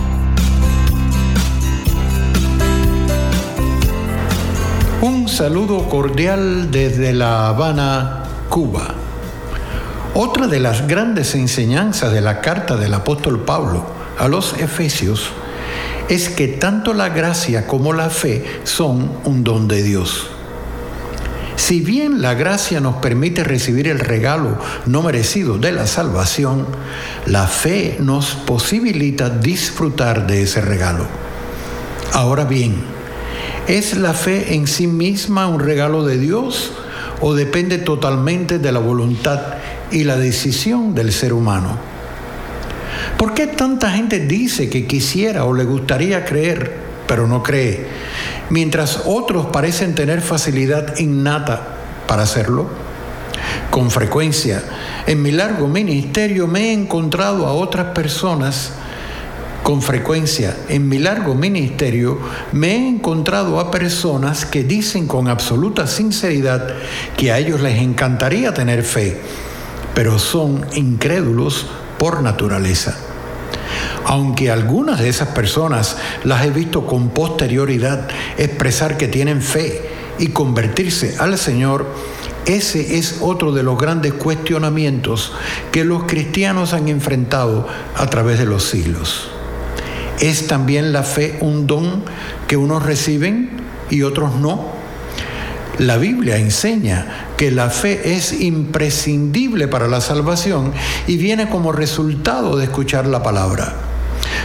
Un 5.01 5.27
saludo 5.27 5.89
cordial 5.89 6.69
desde 6.69 7.11
La 7.11 7.47
Habana, 7.47 8.21
Cuba. 8.49 8.93
Otra 10.13 10.45
de 10.45 10.59
las 10.59 10.87
grandes 10.87 11.33
enseñanzas 11.33 12.13
de 12.13 12.21
la 12.21 12.39
carta 12.39 12.77
del 12.77 12.93
apóstol 12.93 13.39
Pablo 13.39 13.83
a 14.19 14.27
los 14.27 14.53
Efesios 14.59 15.31
es 16.07 16.29
que 16.29 16.47
tanto 16.47 16.93
la 16.93 17.09
gracia 17.09 17.65
como 17.65 17.93
la 17.93 18.11
fe 18.11 18.45
son 18.63 19.09
un 19.25 19.43
don 19.43 19.67
de 19.67 19.81
Dios. 19.81 20.27
Si 21.55 21.79
bien 21.79 22.21
la 22.21 22.35
gracia 22.35 22.79
nos 22.79 22.97
permite 22.97 23.43
recibir 23.43 23.87
el 23.87 23.97
regalo 23.97 24.59
no 24.85 25.01
merecido 25.01 25.57
de 25.57 25.71
la 25.71 25.87
salvación, 25.87 26.67
la 27.25 27.47
fe 27.47 27.97
nos 27.99 28.35
posibilita 28.35 29.31
disfrutar 29.31 30.27
de 30.27 30.43
ese 30.43 30.61
regalo. 30.61 31.07
Ahora 32.13 32.43
bien, 32.43 32.90
¿es 33.67 33.97
la 33.97 34.13
fe 34.13 34.55
en 34.55 34.67
sí 34.67 34.87
misma 34.87 35.47
un 35.47 35.59
regalo 35.59 36.05
de 36.05 36.17
Dios 36.17 36.73
o 37.21 37.33
depende 37.33 37.77
totalmente 37.77 38.59
de 38.59 38.71
la 38.71 38.79
voluntad 38.79 39.39
y 39.91 40.03
la 40.03 40.17
decisión 40.17 40.95
del 40.95 41.11
ser 41.11 41.33
humano? 41.33 41.77
¿Por 43.17 43.33
qué 43.33 43.47
tanta 43.47 43.91
gente 43.91 44.19
dice 44.19 44.69
que 44.69 44.87
quisiera 44.87 45.45
o 45.45 45.53
le 45.53 45.63
gustaría 45.63 46.25
creer, 46.25 46.75
pero 47.07 47.27
no 47.27 47.43
cree? 47.43 47.87
mientras 48.51 49.03
otros 49.05 49.47
parecen 49.47 49.95
tener 49.95 50.21
facilidad 50.21 50.97
innata 50.99 51.75
para 52.05 52.23
hacerlo. 52.23 52.69
Con 53.71 53.89
frecuencia, 53.89 54.61
en 55.07 55.21
mi 55.21 55.31
largo 55.31 55.67
ministerio 55.67 56.45
me 56.47 56.69
he 56.69 56.73
encontrado 56.73 57.47
a 57.47 57.53
otras 57.53 57.87
personas 57.87 58.73
con 59.63 59.81
frecuencia 59.81 60.55
en 60.69 60.89
mi 60.89 60.99
largo 60.99 61.35
ministerio 61.35 62.19
me 62.51 62.71
he 62.71 62.87
encontrado 62.87 63.59
a 63.59 63.71
personas 63.71 64.45
que 64.45 64.63
dicen 64.63 65.07
con 65.07 65.27
absoluta 65.27 65.87
sinceridad 65.87 66.75
que 67.17 67.31
a 67.31 67.37
ellos 67.37 67.61
les 67.61 67.81
encantaría 67.81 68.53
tener 68.53 68.83
fe, 68.83 69.19
pero 69.93 70.19
son 70.19 70.65
incrédulos 70.73 71.67
por 71.97 72.21
naturaleza 72.21 72.97
aunque 74.05 74.51
algunas 74.51 74.99
de 74.99 75.09
esas 75.09 75.29
personas 75.29 75.97
las 76.23 76.45
he 76.45 76.49
visto 76.49 76.85
con 76.85 77.09
posterioridad 77.09 78.07
expresar 78.37 78.97
que 78.97 79.07
tienen 79.07 79.41
fe 79.41 79.89
y 80.19 80.27
convertirse 80.27 81.15
al 81.19 81.37
Señor, 81.37 81.87
ese 82.45 82.97
es 82.97 83.17
otro 83.21 83.51
de 83.51 83.63
los 83.63 83.77
grandes 83.77 84.13
cuestionamientos 84.13 85.33
que 85.71 85.85
los 85.85 86.03
cristianos 86.03 86.73
han 86.73 86.87
enfrentado 86.87 87.67
a 87.95 88.07
través 88.07 88.39
de 88.39 88.45
los 88.45 88.63
siglos. 88.63 89.29
¿Es 90.21 90.45
también 90.45 90.93
la 90.93 91.01
fe 91.01 91.37
un 91.41 91.65
don 91.65 92.03
que 92.47 92.55
unos 92.55 92.83
reciben 92.83 93.49
y 93.89 94.03
otros 94.03 94.35
no? 94.35 94.67
La 95.79 95.97
Biblia 95.97 96.37
enseña 96.37 97.27
que 97.37 97.49
la 97.49 97.71
fe 97.71 98.13
es 98.13 98.39
imprescindible 98.39 99.67
para 99.67 99.87
la 99.87 99.99
salvación 99.99 100.73
y 101.07 101.17
viene 101.17 101.49
como 101.49 101.71
resultado 101.71 102.55
de 102.55 102.65
escuchar 102.65 103.07
la 103.07 103.23
palabra. 103.23 103.73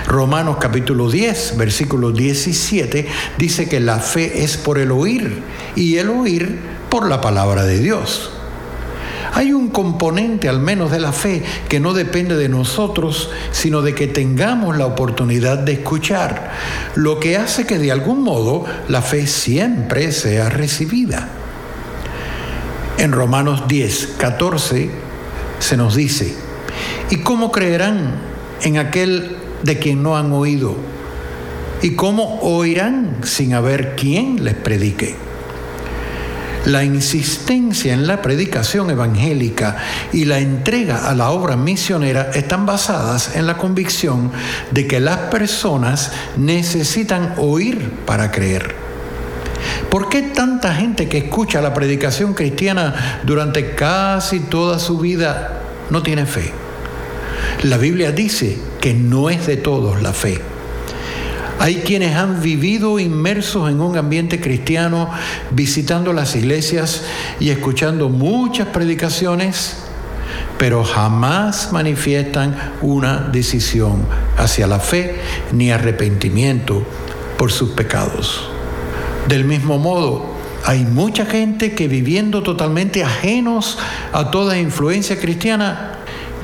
Romanos 0.06 0.56
capítulo 0.58 1.10
10, 1.10 1.58
versículo 1.58 2.10
17, 2.10 3.06
dice 3.36 3.68
que 3.68 3.78
la 3.78 3.98
fe 3.98 4.44
es 4.44 4.56
por 4.56 4.78
el 4.78 4.90
oír 4.90 5.42
y 5.74 5.98
el 5.98 6.08
oír 6.08 6.58
por 6.88 7.06
la 7.06 7.20
palabra 7.20 7.64
de 7.64 7.80
Dios. 7.80 8.35
Hay 9.36 9.52
un 9.52 9.68
componente 9.68 10.48
al 10.48 10.60
menos 10.60 10.90
de 10.90 10.98
la 10.98 11.12
fe 11.12 11.42
que 11.68 11.78
no 11.78 11.92
depende 11.92 12.36
de 12.36 12.48
nosotros, 12.48 13.28
sino 13.52 13.82
de 13.82 13.94
que 13.94 14.06
tengamos 14.06 14.78
la 14.78 14.86
oportunidad 14.86 15.58
de 15.58 15.74
escuchar, 15.74 16.52
lo 16.94 17.20
que 17.20 17.36
hace 17.36 17.66
que 17.66 17.78
de 17.78 17.92
algún 17.92 18.22
modo 18.22 18.64
la 18.88 19.02
fe 19.02 19.26
siempre 19.26 20.10
sea 20.12 20.48
recibida. 20.48 21.28
En 22.96 23.12
Romanos 23.12 23.68
10, 23.68 24.14
14 24.16 24.88
se 25.58 25.76
nos 25.76 25.94
dice, 25.94 26.34
¿y 27.10 27.16
cómo 27.16 27.52
creerán 27.52 28.14
en 28.62 28.78
aquel 28.78 29.36
de 29.62 29.78
quien 29.78 30.02
no 30.02 30.16
han 30.16 30.32
oído? 30.32 30.76
¿Y 31.82 31.94
cómo 31.94 32.40
oirán 32.40 33.18
sin 33.22 33.52
haber 33.52 33.96
quien 33.96 34.42
les 34.42 34.54
predique? 34.54 35.25
La 36.66 36.82
insistencia 36.82 37.94
en 37.94 38.08
la 38.08 38.20
predicación 38.22 38.90
evangélica 38.90 39.76
y 40.12 40.24
la 40.24 40.40
entrega 40.40 41.08
a 41.08 41.14
la 41.14 41.30
obra 41.30 41.56
misionera 41.56 42.32
están 42.34 42.66
basadas 42.66 43.36
en 43.36 43.46
la 43.46 43.56
convicción 43.56 44.32
de 44.72 44.88
que 44.88 44.98
las 44.98 45.18
personas 45.30 46.10
necesitan 46.36 47.34
oír 47.36 47.92
para 48.04 48.32
creer. 48.32 48.74
¿Por 49.90 50.08
qué 50.08 50.22
tanta 50.22 50.74
gente 50.74 51.08
que 51.08 51.18
escucha 51.18 51.62
la 51.62 51.72
predicación 51.72 52.34
cristiana 52.34 53.20
durante 53.22 53.76
casi 53.76 54.40
toda 54.40 54.80
su 54.80 54.98
vida 54.98 55.60
no 55.90 56.02
tiene 56.02 56.26
fe? 56.26 56.50
La 57.62 57.78
Biblia 57.78 58.10
dice 58.10 58.58
que 58.80 58.92
no 58.92 59.30
es 59.30 59.46
de 59.46 59.56
todos 59.56 60.02
la 60.02 60.12
fe. 60.12 60.40
Hay 61.58 61.76
quienes 61.76 62.14
han 62.14 62.42
vivido 62.42 62.98
inmersos 62.98 63.70
en 63.70 63.80
un 63.80 63.96
ambiente 63.96 64.40
cristiano, 64.40 65.10
visitando 65.50 66.12
las 66.12 66.36
iglesias 66.36 67.02
y 67.40 67.48
escuchando 67.48 68.10
muchas 68.10 68.68
predicaciones, 68.68 69.76
pero 70.58 70.84
jamás 70.84 71.72
manifiestan 71.72 72.56
una 72.82 73.20
decisión 73.20 74.06
hacia 74.36 74.66
la 74.66 74.80
fe 74.80 75.16
ni 75.52 75.70
arrepentimiento 75.70 76.84
por 77.38 77.50
sus 77.50 77.70
pecados. 77.70 78.48
Del 79.28 79.44
mismo 79.44 79.78
modo, 79.78 80.36
hay 80.64 80.84
mucha 80.84 81.24
gente 81.24 81.74
que 81.74 81.88
viviendo 81.88 82.42
totalmente 82.42 83.02
ajenos 83.02 83.78
a 84.12 84.30
toda 84.30 84.58
influencia 84.58 85.18
cristiana, 85.18 85.92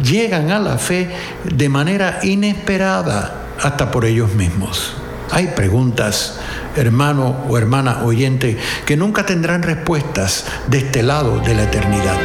llegan 0.02 0.50
a 0.50 0.58
la 0.58 0.78
fe 0.78 1.10
de 1.44 1.68
manera 1.68 2.20
inesperada 2.22 3.42
hasta 3.60 3.90
por 3.90 4.04
ellos 4.04 4.34
mismos. 4.34 4.94
Hay 5.34 5.46
preguntas, 5.46 6.38
hermano 6.76 7.34
o 7.48 7.56
hermana 7.56 8.02
oyente, 8.04 8.58
que 8.84 8.98
nunca 8.98 9.24
tendrán 9.24 9.62
respuestas 9.62 10.44
de 10.66 10.76
este 10.76 11.02
lado 11.02 11.40
de 11.40 11.54
la 11.54 11.62
eternidad. 11.62 12.18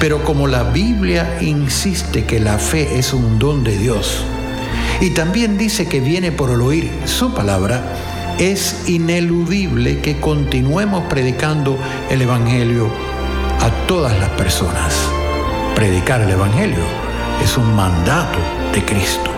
Pero 0.00 0.24
como 0.24 0.48
la 0.48 0.64
Biblia 0.64 1.38
insiste 1.40 2.24
que 2.24 2.40
la 2.40 2.58
fe 2.58 2.98
es 2.98 3.12
un 3.12 3.38
don 3.38 3.62
de 3.62 3.78
Dios, 3.78 4.24
y 5.00 5.10
también 5.10 5.56
dice 5.58 5.86
que 5.86 6.00
viene 6.00 6.32
por 6.32 6.50
el 6.50 6.60
oír 6.60 6.90
su 7.04 7.32
palabra, 7.32 8.34
es 8.40 8.88
ineludible 8.88 10.00
que 10.00 10.18
continuemos 10.18 11.04
predicando 11.04 11.78
el 12.10 12.22
Evangelio 12.22 12.90
a 13.60 13.70
todas 13.86 14.18
las 14.18 14.30
personas. 14.30 14.92
Predicar 15.76 16.20
el 16.20 16.30
Evangelio 16.30 16.82
es 17.44 17.56
un 17.56 17.76
mandato 17.76 18.40
de 18.74 18.84
Cristo. 18.84 19.37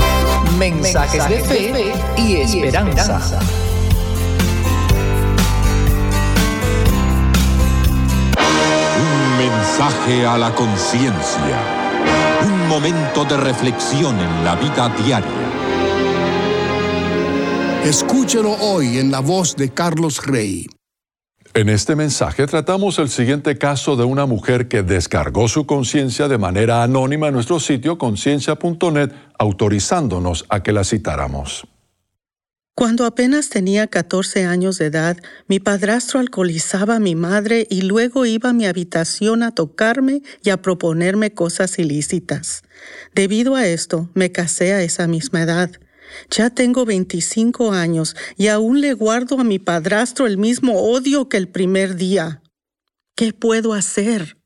Mensajes, 0.61 1.27
de, 1.27 1.39
fe 1.39 1.93
y 2.17 2.35
esperanza. 2.35 3.19
Un 8.99 9.37
mensaje 9.39 10.23
a 10.27 10.37
la 10.37 10.53
conciencia. 10.53 11.57
Un 12.45 12.67
momento 12.67 13.25
de 13.25 13.37
reflexión 13.37 14.19
en 14.19 14.45
la 14.45 14.55
vida 14.55 14.89
diaria. 15.03 15.31
Escúchelo 17.83 18.51
hoy 18.51 18.99
en 18.99 19.09
la 19.09 19.19
voz 19.19 19.55
de 19.55 19.73
Carlos 19.73 20.23
Rey. 20.23 20.67
En 21.53 21.67
este 21.67 21.97
mensaje 21.97 22.47
tratamos 22.47 22.97
el 22.97 23.09
siguiente 23.09 23.57
caso 23.57 23.97
de 23.97 24.05
una 24.05 24.25
mujer 24.25 24.69
que 24.69 24.83
descargó 24.83 25.49
su 25.49 25.65
conciencia 25.65 26.29
de 26.29 26.37
manera 26.37 26.81
anónima 26.81 27.27
en 27.27 27.33
nuestro 27.33 27.59
sitio 27.59 27.97
conciencia.net, 27.97 29.11
autorizándonos 29.37 30.45
a 30.47 30.63
que 30.63 30.71
la 30.71 30.85
citáramos. 30.85 31.67
Cuando 32.73 33.05
apenas 33.05 33.49
tenía 33.49 33.87
14 33.87 34.45
años 34.45 34.77
de 34.77 34.85
edad, 34.85 35.17
mi 35.47 35.59
padrastro 35.59 36.21
alcoholizaba 36.21 36.95
a 36.95 36.99
mi 37.01 37.15
madre 37.15 37.67
y 37.69 37.81
luego 37.81 38.25
iba 38.25 38.51
a 38.51 38.53
mi 38.53 38.65
habitación 38.65 39.43
a 39.43 39.51
tocarme 39.51 40.21
y 40.41 40.51
a 40.51 40.61
proponerme 40.61 41.33
cosas 41.33 41.77
ilícitas. 41.79 42.63
Debido 43.13 43.55
a 43.55 43.67
esto, 43.67 44.09
me 44.13 44.31
casé 44.31 44.71
a 44.73 44.83
esa 44.83 45.05
misma 45.05 45.41
edad. 45.41 45.69
Ya 46.29 46.49
tengo 46.49 46.85
25 46.85 47.71
años 47.71 48.15
y 48.37 48.47
aún 48.47 48.81
le 48.81 48.93
guardo 48.93 49.39
a 49.39 49.43
mi 49.43 49.59
padrastro 49.59 50.27
el 50.27 50.37
mismo 50.37 50.79
odio 50.81 51.29
que 51.29 51.37
el 51.37 51.47
primer 51.47 51.95
día. 51.95 52.41
¿Qué 53.15 53.33
puedo 53.33 53.73
hacer? 53.73 54.37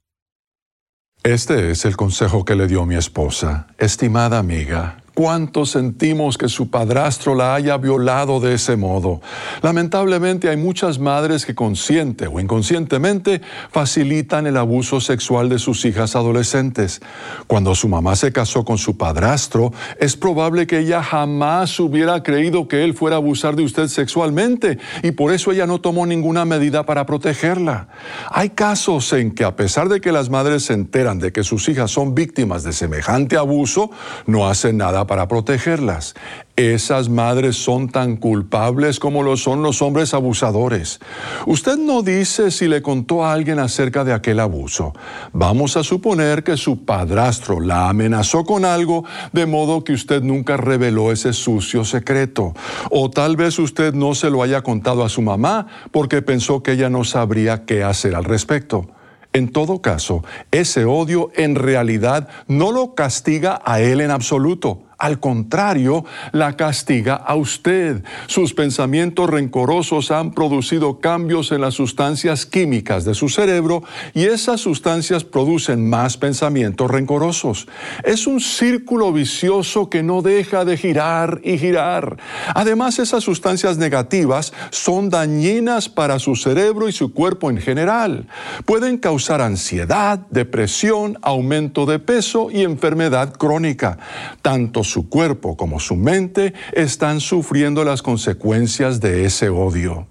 Este 1.23 1.71
es 1.71 1.85
el 1.85 1.97
consejo 1.97 2.45
que 2.45 2.55
le 2.55 2.67
dio 2.67 2.85
mi 2.85 2.95
esposa. 2.95 3.67
Estimada 3.79 4.37
amiga, 4.37 5.01
cuánto 5.15 5.65
sentimos 5.65 6.37
que 6.37 6.49
su 6.49 6.69
padrastro 6.69 7.33
la 7.33 7.55
haya 7.55 7.77
violado 7.77 8.39
de 8.39 8.53
ese 8.53 8.75
modo. 8.75 9.21
Lamentablemente 9.63 10.49
hay 10.49 10.57
muchas 10.57 10.99
madres 10.99 11.45
que 11.45 11.55
consciente 11.55 12.27
o 12.27 12.39
inconscientemente 12.39 13.41
facilitan 13.71 14.45
el 14.45 14.57
abuso 14.57 14.99
sexual 14.99 15.49
de 15.49 15.57
sus 15.57 15.85
hijas 15.85 16.15
adolescentes. 16.15 17.01
Cuando 17.47 17.73
su 17.75 17.87
mamá 17.87 18.15
se 18.17 18.33
casó 18.33 18.65
con 18.65 18.77
su 18.77 18.97
padrastro, 18.97 19.71
es 19.99 20.17
probable 20.17 20.67
que 20.67 20.79
ella 20.79 21.01
jamás 21.01 21.79
hubiera 21.79 22.21
creído 22.21 22.67
que 22.67 22.83
él 22.83 22.93
fuera 22.93 23.15
a 23.15 23.19
abusar 23.19 23.55
de 23.55 23.63
usted 23.63 23.87
sexualmente 23.87 24.77
y 25.01 25.11
por 25.11 25.31
eso 25.31 25.53
ella 25.53 25.65
no 25.65 25.79
tomó 25.79 26.05
ninguna 26.05 26.43
medida 26.43 26.85
para 26.85 27.05
protegerla. 27.05 27.87
Hay 28.29 28.49
casos 28.49 29.13
en 29.13 29.31
que 29.31 29.45
a 29.45 29.55
pesar 29.55 29.87
de 29.87 30.01
que 30.01 30.11
las 30.11 30.29
madres 30.29 30.65
se 30.65 30.73
enteran 30.73 31.19
de 31.19 31.31
que 31.31 31.45
sus 31.45 31.69
hijas 31.69 31.89
son 31.89 32.13
víctimas 32.13 32.63
de 32.63 32.73
semejante 32.73 33.37
abuso, 33.37 33.91
no 34.25 34.49
hacen 34.49 34.75
nada 34.75 35.04
para 35.07 35.27
protegerlas. 35.27 36.15
Esas 36.55 37.09
madres 37.09 37.57
son 37.57 37.89
tan 37.89 38.15
culpables 38.15 38.99
como 38.99 39.23
lo 39.23 39.35
son 39.35 39.61
los 39.61 39.81
hombres 39.81 40.13
abusadores. 40.13 41.01
Usted 41.45 41.77
no 41.77 42.01
dice 42.01 42.49
si 42.49 42.69
le 42.69 42.81
contó 42.81 43.25
a 43.25 43.33
alguien 43.33 43.59
acerca 43.59 44.05
de 44.05 44.13
aquel 44.13 44.39
abuso. 44.39 44.93
Vamos 45.33 45.75
a 45.75 45.83
suponer 45.83 46.43
que 46.45 46.55
su 46.55 46.85
padrastro 46.85 47.59
la 47.59 47.89
amenazó 47.89 48.45
con 48.45 48.63
algo 48.63 49.03
de 49.33 49.45
modo 49.45 49.83
que 49.83 49.91
usted 49.91 50.21
nunca 50.21 50.55
reveló 50.55 51.11
ese 51.11 51.33
sucio 51.33 51.83
secreto. 51.83 52.53
O 52.89 53.09
tal 53.09 53.35
vez 53.35 53.59
usted 53.59 53.93
no 53.93 54.15
se 54.15 54.29
lo 54.29 54.41
haya 54.41 54.61
contado 54.61 55.03
a 55.03 55.09
su 55.09 55.21
mamá 55.21 55.67
porque 55.91 56.21
pensó 56.21 56.63
que 56.63 56.71
ella 56.71 56.89
no 56.89 57.03
sabría 57.03 57.65
qué 57.65 57.83
hacer 57.83 58.15
al 58.15 58.23
respecto. 58.23 58.87
En 59.35 59.51
todo 59.51 59.81
caso, 59.81 60.23
ese 60.51 60.85
odio 60.85 61.29
en 61.35 61.55
realidad 61.55 62.29
no 62.47 62.71
lo 62.71 62.95
castiga 62.95 63.61
a 63.65 63.81
él 63.81 63.99
en 63.99 64.11
absoluto. 64.11 64.84
Al 64.97 65.19
contrario, 65.19 66.05
la 66.31 66.55
castiga 66.55 67.15
a 67.15 67.35
usted. 67.35 68.03
Sus 68.27 68.53
pensamientos 68.53 69.29
rencorosos 69.29 70.11
han 70.11 70.31
producido 70.31 70.99
cambios 70.99 71.51
en 71.51 71.61
las 71.61 71.73
sustancias 71.73 72.45
químicas 72.45 73.03
de 73.03 73.13
su 73.13 73.27
cerebro 73.27 73.83
y 74.13 74.25
esas 74.25 74.61
sustancias 74.61 75.23
producen 75.23 75.89
más 75.89 76.17
pensamientos 76.17 76.89
rencorosos. 76.89 77.67
Es 78.03 78.25
un 78.25 78.39
círculo 78.39 79.11
vicioso 79.11 79.89
que 79.89 80.01
no 80.01 80.21
deja 80.21 80.63
de 80.63 80.77
girar 80.77 81.41
y 81.43 81.57
girar. 81.57 82.17
Además, 82.53 82.99
esas 82.99 83.23
sustancias 83.23 83.77
negativas 83.77 84.53
son 84.69 85.09
dañinas 85.09 85.89
para 85.89 86.19
su 86.19 86.35
cerebro 86.35 86.87
y 86.87 86.93
su 86.93 87.13
cuerpo 87.13 87.49
en 87.49 87.57
general. 87.57 88.27
Pueden 88.65 88.97
causar 88.97 89.41
ansiedad, 89.41 90.19
depresión, 90.29 91.17
aumento 91.21 91.85
de 91.85 91.99
peso 91.99 92.49
y 92.49 92.61
enfermedad 92.61 93.33
crónica. 93.33 93.97
Tanto 94.41 94.84
su 94.85 95.09
cuerpo 95.09 95.57
como 95.57 95.81
su 95.81 95.97
mente 95.97 96.53
están 96.71 97.19
sufriendo 97.19 97.83
las 97.83 98.01
consecuencias 98.01 99.01
de 99.01 99.25
ese 99.25 99.49
odio. 99.49 100.07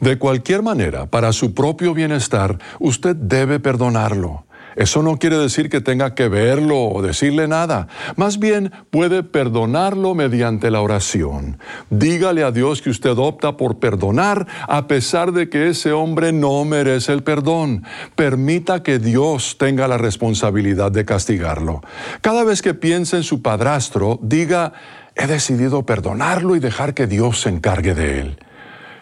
De 0.00 0.18
cualquier 0.18 0.62
manera, 0.62 1.06
para 1.06 1.32
su 1.32 1.52
propio 1.52 1.92
bienestar, 1.92 2.58
usted 2.80 3.16
debe 3.16 3.60
perdonarlo. 3.60 4.45
Eso 4.76 5.02
no 5.02 5.18
quiere 5.18 5.38
decir 5.38 5.70
que 5.70 5.80
tenga 5.80 6.14
que 6.14 6.28
verlo 6.28 6.78
o 6.78 7.02
decirle 7.02 7.48
nada. 7.48 7.88
Más 8.16 8.38
bien 8.38 8.72
puede 8.90 9.22
perdonarlo 9.22 10.14
mediante 10.14 10.70
la 10.70 10.82
oración. 10.82 11.58
Dígale 11.88 12.44
a 12.44 12.52
Dios 12.52 12.82
que 12.82 12.90
usted 12.90 13.16
opta 13.16 13.56
por 13.56 13.78
perdonar 13.78 14.46
a 14.68 14.86
pesar 14.86 15.32
de 15.32 15.48
que 15.48 15.68
ese 15.68 15.92
hombre 15.92 16.32
no 16.32 16.64
merece 16.64 17.12
el 17.12 17.22
perdón. 17.22 17.84
Permita 18.14 18.82
que 18.82 18.98
Dios 18.98 19.56
tenga 19.58 19.88
la 19.88 19.96
responsabilidad 19.96 20.92
de 20.92 21.06
castigarlo. 21.06 21.80
Cada 22.20 22.44
vez 22.44 22.60
que 22.60 22.74
piense 22.74 23.16
en 23.16 23.22
su 23.22 23.40
padrastro, 23.40 24.18
diga, 24.22 24.74
he 25.14 25.26
decidido 25.26 25.84
perdonarlo 25.86 26.54
y 26.54 26.60
dejar 26.60 26.92
que 26.92 27.06
Dios 27.06 27.40
se 27.40 27.48
encargue 27.48 27.94
de 27.94 28.20
él. 28.20 28.38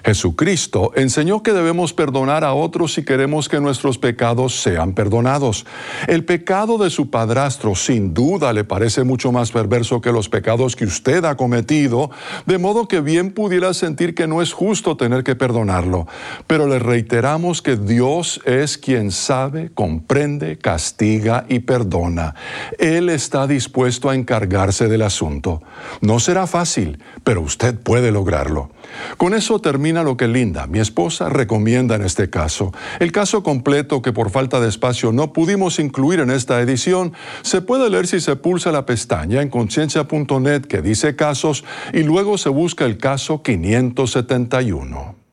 Jesucristo 0.05 0.93
enseñó 0.97 1.43
que 1.43 1.55
debemos 1.55 1.95
perdonar 1.95 2.45
a 2.45 2.53
otros 2.53 2.93
si 2.93 3.05
queremos 3.05 3.49
que 3.49 3.61
nuestros 3.61 3.97
pecados 3.97 4.61
sean 4.61 4.93
perdonados. 4.93 5.65
El 6.07 6.25
pecado 6.25 6.77
de 6.77 6.91
su 6.91 7.09
padrastro 7.09 7.75
sin 7.75 8.13
duda 8.13 8.53
le 8.53 8.65
parece 8.65 9.03
mucho 9.05 9.33
más 9.33 9.51
perverso 9.51 10.03
que 10.03 10.13
los 10.13 10.29
pecados 10.29 10.77
que 10.77 10.85
usted 10.85 11.25
ha 11.25 11.37
cometido, 11.37 12.11
de 12.45 12.59
modo 12.59 12.87
que 12.87 13.01
bien 13.01 13.33
pudiera 13.33 13.73
sentir 13.73 14.15
que 14.15 14.27
no 14.27 14.43
es 14.43 14.53
justo 14.53 14.99
tener 14.99 15.25
que 15.25 15.37
perdonarlo. 15.37 16.07
Pero 16.47 16.67
le 16.67 16.79
reiteramos 16.79 17.63
que 17.63 17.77
Dios 17.77 18.43
es 18.45 18.77
quien 18.77 19.11
sabe, 19.11 19.71
comprende, 19.73 20.59
castiga 20.59 21.47
y 21.49 21.61
perdona. 21.61 22.35
Él 22.79 23.09
está 23.09 23.47
dispuesto 23.47 24.11
a 24.11 24.15
encargarse 24.15 24.89
del 24.89 25.03
asunto. 25.03 25.63
No 26.03 26.21
será 26.21 26.47
fácil, 26.47 26.99
pero 27.23 27.41
usted 27.41 27.79
puede 27.79 28.11
lograrlo. 28.11 28.74
Con 29.17 29.35
eso 29.35 29.59
termina 29.61 30.03
lo 30.03 30.17
que 30.17 30.29
Linda, 30.29 30.67
mi 30.67 30.79
esposa, 30.79 31.29
recomienda 31.29 31.95
en 31.97 32.03
este 32.03 32.31
caso. 32.31 32.73
El 33.01 33.13
caso 33.13 33.43
completo 33.43 34.03
que 34.03 34.13
por 34.13 34.31
falta 34.31 34.61
de 34.61 34.69
espacio 34.69 35.13
no 35.13 35.33
pudimos 35.33 35.79
incluir 35.79 36.21
en 36.21 36.31
esta 36.31 36.61
edición 36.61 37.13
se 37.43 37.61
puede 37.61 37.91
leer 37.91 38.07
si 38.07 38.21
se 38.21 38.37
pulsa 38.37 38.73
la 38.73 38.87
pestaña 38.87 39.43
en 39.43 39.49
conciencia.net 39.49 40.63
que 40.63 40.83
dice 40.83 41.17
casos 41.17 41.65
y 41.93 42.03
luego 42.03 42.39
se 42.39 42.49
busca 42.49 42.85
el 42.85 42.99
caso 42.99 43.43
571. 43.43 45.25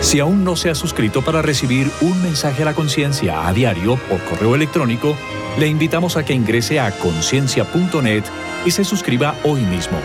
Si 0.00 0.20
aún 0.20 0.44
no 0.44 0.54
se 0.54 0.70
ha 0.70 0.74
suscrito 0.74 1.22
para 1.22 1.42
recibir 1.42 1.90
un 2.00 2.22
mensaje 2.22 2.62
a 2.62 2.66
la 2.66 2.74
conciencia 2.74 3.48
a 3.48 3.52
diario 3.52 3.96
por 4.08 4.22
correo 4.24 4.54
electrónico, 4.54 5.16
le 5.58 5.66
invitamos 5.66 6.16
a 6.16 6.24
que 6.24 6.34
ingrese 6.34 6.78
a 6.78 6.92
conciencia.net 6.92 8.22
y 8.64 8.70
se 8.70 8.84
suscriba 8.84 9.34
hoy 9.44 9.60
mismo. 9.62 9.98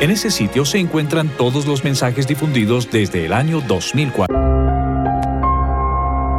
En 0.00 0.10
ese 0.10 0.30
sitio 0.30 0.64
se 0.64 0.78
encuentran 0.78 1.28
todos 1.36 1.66
los 1.66 1.84
mensajes 1.84 2.26
difundidos 2.26 2.90
desde 2.90 3.26
el 3.26 3.34
año 3.34 3.60
2004. 3.60 4.34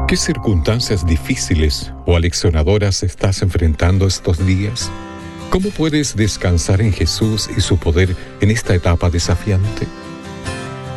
¿Qué 0.08 0.18
circunstancias 0.18 1.06
difíciles 1.06 1.94
o 2.08 2.16
aleccionadoras 2.16 3.04
estás 3.04 3.44
enfrentando 3.44 4.08
estos 4.08 4.44
días? 4.48 4.90
¿Cómo 5.52 5.70
puedes 5.70 6.16
descansar 6.16 6.82
en 6.82 6.92
Jesús 6.92 7.52
y 7.56 7.62
su 7.62 7.78
poder 7.78 8.16
en 8.42 8.50
esta 8.50 8.74
etapa 8.74 9.12
desafiante? 9.12 9.86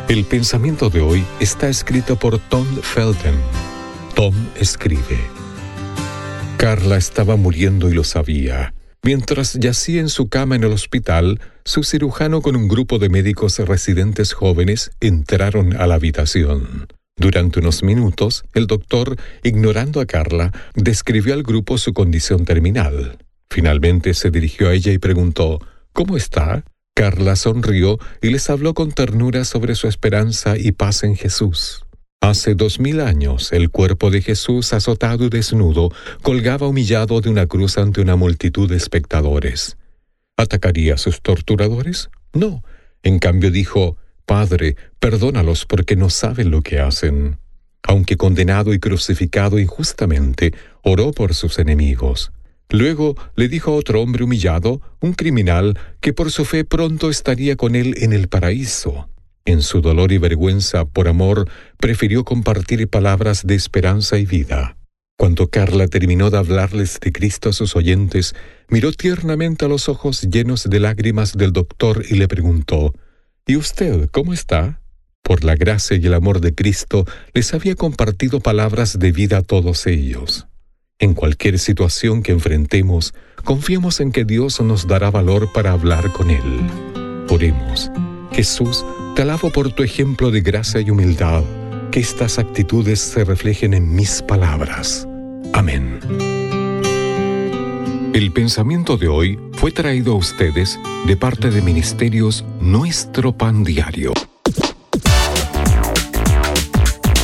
El 0.09 0.25
pensamiento 0.25 0.89
de 0.89 1.01
hoy 1.01 1.23
está 1.39 1.69
escrito 1.69 2.15
por 2.15 2.39
Tom 2.39 2.65
Felton. 2.81 3.35
Tom 4.15 4.33
escribe. 4.59 5.19
Carla 6.57 6.97
estaba 6.97 7.35
muriendo 7.35 7.91
y 7.91 7.93
lo 7.93 8.03
sabía. 8.03 8.73
Mientras 9.05 9.53
yacía 9.53 10.01
en 10.01 10.09
su 10.09 10.29
cama 10.29 10.55
en 10.55 10.63
el 10.63 10.71
hospital, 10.71 11.39
su 11.63 11.83
cirujano 11.83 12.41
con 12.41 12.55
un 12.55 12.67
grupo 12.67 12.97
de 12.97 13.07
médicos 13.07 13.59
residentes 13.59 14.33
jóvenes 14.33 14.89
entraron 14.99 15.77
a 15.77 15.85
la 15.85 15.93
habitación. 15.93 16.87
Durante 17.15 17.59
unos 17.59 17.83
minutos, 17.83 18.45
el 18.55 18.65
doctor, 18.65 19.15
ignorando 19.43 20.01
a 20.01 20.07
Carla, 20.07 20.51
describió 20.73 21.35
al 21.35 21.43
grupo 21.43 21.77
su 21.77 21.93
condición 21.93 22.45
terminal. 22.45 23.19
Finalmente 23.47 24.15
se 24.15 24.31
dirigió 24.31 24.69
a 24.69 24.73
ella 24.73 24.91
y 24.91 24.97
preguntó, 24.97 25.59
¿Cómo 25.93 26.17
está? 26.17 26.63
Carla 26.95 27.35
sonrió 27.35 27.99
y 28.23 28.31
les 28.31 28.49
habló 28.49 28.73
con 28.73 28.91
ternura 28.91 29.45
sobre 29.45 29.75
su 29.75 29.87
esperanza 29.87 30.57
y 30.57 30.71
paz 30.71 31.03
en 31.03 31.15
Jesús. 31.15 31.84
Hace 32.25 32.55
dos 32.55 32.79
mil 32.79 33.01
años, 33.01 33.53
el 33.53 33.69
cuerpo 33.69 34.09
de 34.09 34.19
Jesús, 34.19 34.73
azotado 34.73 35.25
y 35.25 35.29
desnudo, 35.29 35.91
colgaba 36.23 36.67
humillado 36.67 37.21
de 37.21 37.29
una 37.29 37.45
cruz 37.45 37.77
ante 37.77 38.01
una 38.01 38.15
multitud 38.15 38.67
de 38.67 38.77
espectadores. 38.77 39.77
¿Atacaría 40.35 40.95
a 40.95 40.97
sus 40.97 41.21
torturadores? 41.21 42.09
No. 42.33 42.63
En 43.03 43.19
cambio 43.19 43.51
dijo, 43.51 43.97
Padre, 44.25 44.75
perdónalos 44.99 45.67
porque 45.67 45.95
no 45.95 46.09
saben 46.09 46.49
lo 46.49 46.63
que 46.63 46.79
hacen. 46.79 47.37
Aunque 47.83 48.17
condenado 48.17 48.73
y 48.73 48.79
crucificado 48.79 49.59
injustamente, 49.59 50.51
oró 50.81 51.11
por 51.11 51.35
sus 51.35 51.59
enemigos. 51.59 52.31
Luego 52.71 53.13
le 53.35 53.49
dijo 53.49 53.69
a 53.69 53.75
otro 53.75 54.01
hombre 54.01 54.23
humillado, 54.23 54.81
un 54.99 55.13
criminal, 55.13 55.77
que 56.01 56.11
por 56.11 56.31
su 56.31 56.43
fe 56.43 56.65
pronto 56.65 57.11
estaría 57.11 57.55
con 57.55 57.75
él 57.75 57.93
en 57.99 58.13
el 58.13 58.29
paraíso. 58.29 59.09
En 59.45 59.61
su 59.61 59.81
dolor 59.81 60.11
y 60.11 60.17
vergüenza 60.17 60.85
por 60.85 61.07
amor, 61.07 61.47
prefirió 61.77 62.25
compartir 62.25 62.87
palabras 62.89 63.45
de 63.45 63.53
esperanza 63.53 64.17
y 64.17 64.25
vida. 64.25 64.75
Cuando 65.17 65.47
Carla 65.47 65.87
terminó 65.87 66.29
de 66.29 66.37
hablarles 66.37 66.99
de 66.99 67.11
Cristo 67.11 67.49
a 67.49 67.53
sus 67.53 67.75
oyentes, 67.75 68.35
miró 68.69 68.91
tiernamente 68.91 69.65
a 69.65 69.67
los 69.67 69.87
ojos 69.87 70.23
llenos 70.23 70.69
de 70.69 70.79
lágrimas 70.79 71.33
del 71.33 71.53
doctor 71.53 72.03
y 72.09 72.15
le 72.15 72.27
preguntó, 72.27 72.93
¿Y 73.45 73.55
usted 73.55 74.09
cómo 74.09 74.33
está? 74.33 74.81
Por 75.21 75.43
la 75.43 75.55
gracia 75.55 75.95
y 75.95 76.05
el 76.05 76.15
amor 76.15 76.41
de 76.41 76.53
Cristo 76.53 77.05
les 77.33 77.53
había 77.53 77.75
compartido 77.75 78.39
palabras 78.39 78.99
de 78.99 79.11
vida 79.11 79.37
a 79.37 79.41
todos 79.43 79.85
ellos. 79.87 80.47
En 80.97 81.13
cualquier 81.13 81.59
situación 81.59 82.23
que 82.23 82.31
enfrentemos, 82.31 83.13
confiemos 83.43 83.99
en 83.99 84.11
que 84.11 84.25
Dios 84.25 84.59
nos 84.61 84.87
dará 84.87 85.11
valor 85.11 85.51
para 85.53 85.71
hablar 85.71 86.11
con 86.11 86.31
Él. 86.31 86.69
Oremos. 87.29 87.91
Jesús, 88.31 88.85
te 89.15 89.21
alabo 89.21 89.49
por 89.49 89.71
tu 89.71 89.83
ejemplo 89.83 90.29
de 90.29 90.41
gracia 90.41 90.81
y 90.81 90.91
humildad. 90.91 91.41
Que 91.89 92.01
estas 92.01 92.37
actitudes 92.37 92.99
se 92.99 93.23
reflejen 93.23 93.73
en 93.73 93.95
mis 93.95 94.21
palabras. 94.21 95.07
Amén. 95.53 96.01
El 98.13 98.33
pensamiento 98.33 98.97
de 98.97 99.07
hoy 99.07 99.39
fue 99.53 99.71
traído 99.71 100.11
a 100.13 100.15
ustedes 100.15 100.77
de 101.05 101.15
parte 101.15 101.49
de 101.49 101.61
Ministerios 101.61 102.43
Nuestro 102.59 103.31
Pan 103.31 103.63
Diario. 103.63 104.11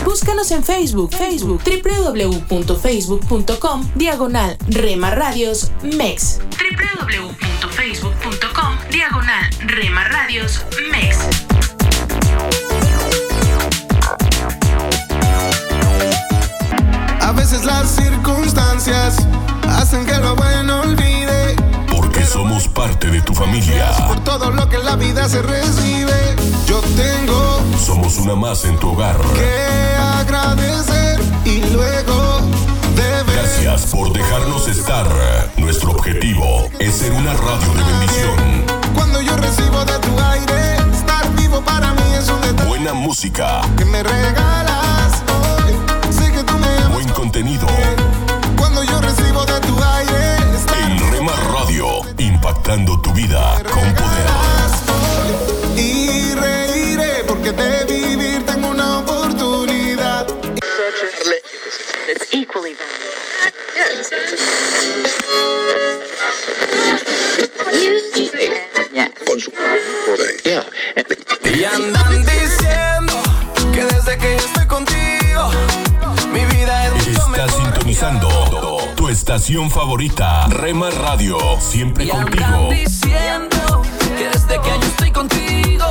Búscanos 0.06 0.50
en 0.52 0.64
Facebook, 0.64 1.14
Facebook, 1.14 1.62
www.facebook.com, 1.66 3.92
diagonal 3.96 4.56
Rema 4.70 5.12
Radios 5.12 5.74
MEX. 5.84 6.40
www.facebook.com, 6.52 8.78
diagonal 8.92 9.50
Rema 9.68 10.06
Radios 10.06 10.66
MEX. 10.92 11.51
A 17.32 17.34
veces 17.34 17.64
las 17.64 17.90
circunstancias 17.90 19.16
hacen 19.66 20.06
que 20.06 20.18
lo 20.18 20.36
bueno 20.36 20.82
olvide. 20.82 21.56
Porque 21.90 22.26
somos 22.26 22.68
parte 22.68 23.08
de 23.08 23.22
tu 23.22 23.34
familia. 23.34 23.90
Por 24.06 24.20
todo 24.26 24.52
lo 24.52 24.68
que 24.68 24.78
la 24.80 24.98
vida 24.98 25.30
se 25.30 25.42
recibe, 25.42 26.36
yo 26.68 26.82
tengo 26.98 27.62
Somos 27.80 28.18
una 28.18 28.36
más 28.36 28.66
en 28.66 28.78
tu 28.80 28.90
hogar. 28.90 29.16
que 29.34 29.96
agradecer 30.20 31.22
y 31.46 31.62
luego 31.72 32.42
deber. 32.98 33.34
Gracias 33.34 33.84
por 33.84 34.12
dejarnos 34.12 34.68
estar. 34.68 35.08
Nuestro 35.56 35.92
objetivo 35.92 36.68
es 36.80 36.98
ser 36.98 37.14
una 37.14 37.34
radio 37.34 37.74
de 37.76 37.84
bendición. 37.94 38.66
Cuando 38.94 39.22
yo 39.22 39.38
recibo 39.38 39.86
de 39.86 39.98
tu 40.00 40.20
aire, 40.20 40.76
estar 40.94 41.34
vivo 41.36 41.62
para 41.62 41.94
mí 41.94 42.14
es 42.14 42.28
un 42.28 42.42
detalle 42.42 42.68
Buena 42.68 42.94
música, 42.94 43.62
que 43.78 43.86
me 43.86 44.04
regalas 44.04 45.24
contenido. 47.32 47.66
Cuando 48.58 48.84
yo 48.84 49.00
recibo 49.00 49.46
de 49.46 49.60
tu 49.62 49.82
aire, 49.82 50.36
En 50.84 51.12
Rema 51.12 51.34
Radio, 51.54 52.02
impactando 52.18 53.00
tu 53.02 53.14
vida 53.14 53.56
con 53.72 53.94
poder. 53.96 54.28
y 55.78 56.34
reiré 56.36 57.24
porque 57.26 57.54
de 57.54 57.86
vivir 57.86 58.46
tengo 58.46 58.68
una 58.70 59.00
oportunidad. 59.00 60.28
Y 62.32 62.46
estación 79.36 79.72
favorita, 79.72 80.46
Rema 80.48 80.90
Radio, 80.90 81.38
siempre 81.62 82.04
Y 82.04 82.12
andan 82.12 82.34
contigo. 82.34 82.70
diciendo 82.70 83.82
que 84.18 84.28
desde 84.28 84.62
que 84.62 84.70
yo 84.70 84.88
estoy 84.88 85.12
contigo, 85.12 85.86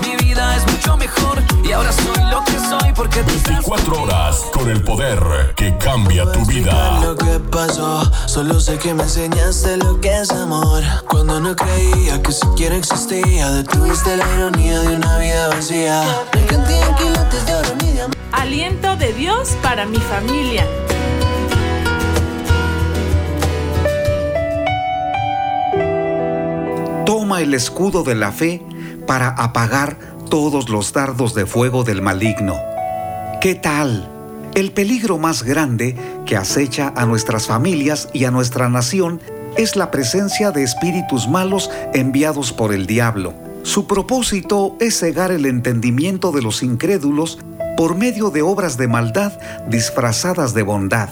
mi 0.00 0.16
vida 0.24 0.56
es 0.56 0.72
mucho 0.72 0.96
mejor. 0.96 1.42
Y 1.62 1.72
ahora 1.72 1.92
soy 1.92 2.24
lo 2.30 2.42
que 2.46 2.52
soy 2.52 2.92
porque 2.94 3.22
tú 3.24 3.34
estás 3.34 3.62
24 3.66 4.02
horas 4.02 4.42
con 4.54 4.70
el 4.70 4.82
poder 4.82 5.52
que 5.54 5.76
cambia 5.76 6.32
tu 6.32 6.46
vida. 6.46 7.00
lo 7.02 7.14
que 7.14 7.38
pasó. 7.40 8.10
Solo 8.24 8.58
sé 8.58 8.78
que 8.78 8.94
me 8.94 9.02
enseñaste 9.02 9.76
lo 9.76 10.00
que 10.00 10.18
es 10.18 10.30
amor. 10.30 10.82
Cuando 11.10 11.38
no 11.38 11.54
creía 11.54 12.22
que 12.22 12.32
siquiera 12.32 12.74
existía, 12.74 13.50
detuviste 13.50 14.16
la 14.16 14.26
ironía 14.34 14.80
de 14.80 14.96
una 14.96 15.18
vida 15.18 15.48
vacía. 15.48 16.02
Aliento 18.32 18.96
de 18.96 19.12
Dios 19.12 19.50
para 19.60 19.84
mi 19.84 19.98
familia. 19.98 20.66
El 27.38 27.52
escudo 27.52 28.02
de 28.02 28.14
la 28.14 28.32
fe 28.32 28.62
para 29.06 29.28
apagar 29.28 29.98
todos 30.30 30.70
los 30.70 30.92
dardos 30.92 31.34
de 31.34 31.44
fuego 31.44 31.84
del 31.84 32.00
maligno. 32.00 32.56
¿Qué 33.40 33.54
tal? 33.54 34.10
El 34.54 34.72
peligro 34.72 35.18
más 35.18 35.42
grande 35.42 35.96
que 36.24 36.36
acecha 36.36 36.92
a 36.96 37.04
nuestras 37.04 37.46
familias 37.46 38.08
y 38.14 38.24
a 38.24 38.30
nuestra 38.30 38.70
nación 38.70 39.20
es 39.56 39.76
la 39.76 39.90
presencia 39.90 40.50
de 40.50 40.62
espíritus 40.62 41.28
malos 41.28 41.70
enviados 41.92 42.52
por 42.52 42.72
el 42.72 42.86
diablo. 42.86 43.34
Su 43.64 43.86
propósito 43.86 44.74
es 44.80 44.98
cegar 44.98 45.30
el 45.30 45.44
entendimiento 45.44 46.32
de 46.32 46.40
los 46.40 46.62
incrédulos 46.62 47.38
por 47.76 47.96
medio 47.96 48.30
de 48.30 48.40
obras 48.40 48.78
de 48.78 48.88
maldad 48.88 49.32
disfrazadas 49.68 50.54
de 50.54 50.62
bondad. 50.62 51.10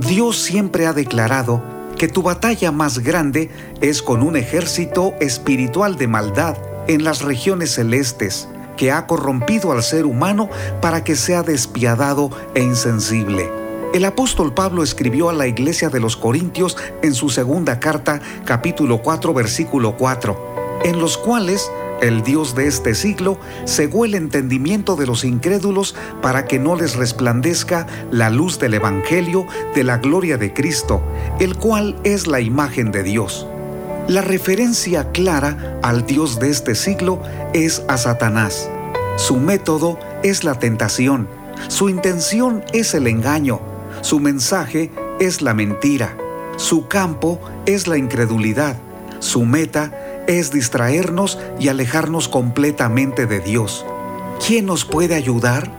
Dios 0.00 0.38
siempre 0.38 0.86
ha 0.86 0.92
declarado 0.92 1.62
que 2.00 2.08
tu 2.08 2.22
batalla 2.22 2.72
más 2.72 3.00
grande 3.00 3.50
es 3.82 4.00
con 4.00 4.22
un 4.22 4.34
ejército 4.34 5.12
espiritual 5.20 5.98
de 5.98 6.08
maldad 6.08 6.56
en 6.88 7.04
las 7.04 7.20
regiones 7.20 7.74
celestes, 7.74 8.48
que 8.78 8.90
ha 8.90 9.06
corrompido 9.06 9.70
al 9.70 9.82
ser 9.82 10.06
humano 10.06 10.48
para 10.80 11.04
que 11.04 11.14
sea 11.14 11.42
despiadado 11.42 12.30
e 12.54 12.62
insensible. 12.62 13.50
El 13.92 14.06
apóstol 14.06 14.54
Pablo 14.54 14.82
escribió 14.82 15.28
a 15.28 15.34
la 15.34 15.46
iglesia 15.46 15.90
de 15.90 16.00
los 16.00 16.16
Corintios 16.16 16.78
en 17.02 17.12
su 17.12 17.28
segunda 17.28 17.80
carta, 17.80 18.22
capítulo 18.46 19.02
4, 19.02 19.34
versículo 19.34 19.98
4, 19.98 20.80
en 20.84 21.00
los 21.00 21.18
cuales 21.18 21.70
el 22.00 22.22
Dios 22.22 22.54
de 22.54 22.66
este 22.66 22.94
siglo 22.94 23.38
cegó 23.66 24.04
el 24.04 24.14
entendimiento 24.14 24.96
de 24.96 25.06
los 25.06 25.24
incrédulos 25.24 25.94
para 26.22 26.46
que 26.46 26.58
no 26.58 26.76
les 26.76 26.96
resplandezca 26.96 27.86
la 28.10 28.30
luz 28.30 28.58
del 28.58 28.74
Evangelio 28.74 29.46
de 29.74 29.84
la 29.84 29.98
gloria 29.98 30.36
de 30.38 30.52
Cristo, 30.52 31.02
el 31.38 31.56
cual 31.56 31.96
es 32.04 32.26
la 32.26 32.40
imagen 32.40 32.90
de 32.90 33.02
Dios. 33.02 33.46
La 34.08 34.22
referencia 34.22 35.12
clara 35.12 35.78
al 35.82 36.06
Dios 36.06 36.40
de 36.40 36.50
este 36.50 36.74
siglo 36.74 37.22
es 37.52 37.82
a 37.88 37.96
Satanás. 37.96 38.68
Su 39.16 39.36
método 39.36 39.98
es 40.22 40.42
la 40.42 40.58
tentación, 40.58 41.28
su 41.68 41.88
intención 41.88 42.64
es 42.72 42.94
el 42.94 43.06
engaño, 43.06 43.60
su 44.00 44.18
mensaje 44.18 44.90
es 45.20 45.42
la 45.42 45.54
mentira, 45.54 46.16
Su 46.56 46.88
campo 46.88 47.40
es 47.64 47.86
la 47.86 47.96
incredulidad. 47.96 48.76
Su 49.18 49.44
meta 49.44 49.99
es 50.38 50.52
distraernos 50.52 51.38
y 51.58 51.68
alejarnos 51.68 52.28
completamente 52.28 53.26
de 53.26 53.40
Dios. 53.40 53.84
¿Quién 54.46 54.66
nos 54.66 54.84
puede 54.84 55.16
ayudar? 55.16 55.72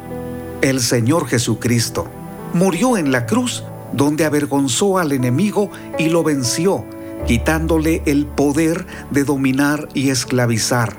El 0.62 0.82
Señor 0.82 1.28
Jesucristo. 1.28 2.08
Murió 2.54 2.97
en 2.97 3.14
la 3.14 3.26
cruz, 3.26 3.64
donde 3.93 4.26
avergonzó 4.26 4.97
al 4.97 5.14
enemigo 5.14 5.70
y 5.97 6.10
lo 6.10 6.24
venció, 6.24 6.84
quitándole 7.28 8.02
el 8.06 8.26
poder 8.26 8.86
de 9.10 9.24
dominar 9.24 9.88
y 9.93 10.10
esclavizar. 10.10 10.97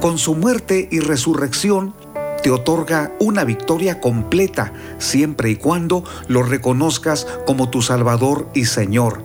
Con 0.00 0.16
su 0.16 0.34
muerte 0.34 0.88
y 0.90 1.00
resurrección, 1.00 1.94
te 2.42 2.50
otorga 2.50 3.12
una 3.20 3.44
victoria 3.44 4.00
completa 4.00 4.72
siempre 4.98 5.50
y 5.50 5.56
cuando 5.56 6.04
lo 6.26 6.42
reconozcas 6.42 7.26
como 7.46 7.68
tu 7.68 7.82
Salvador 7.82 8.48
y 8.54 8.64
Señor. 8.64 9.22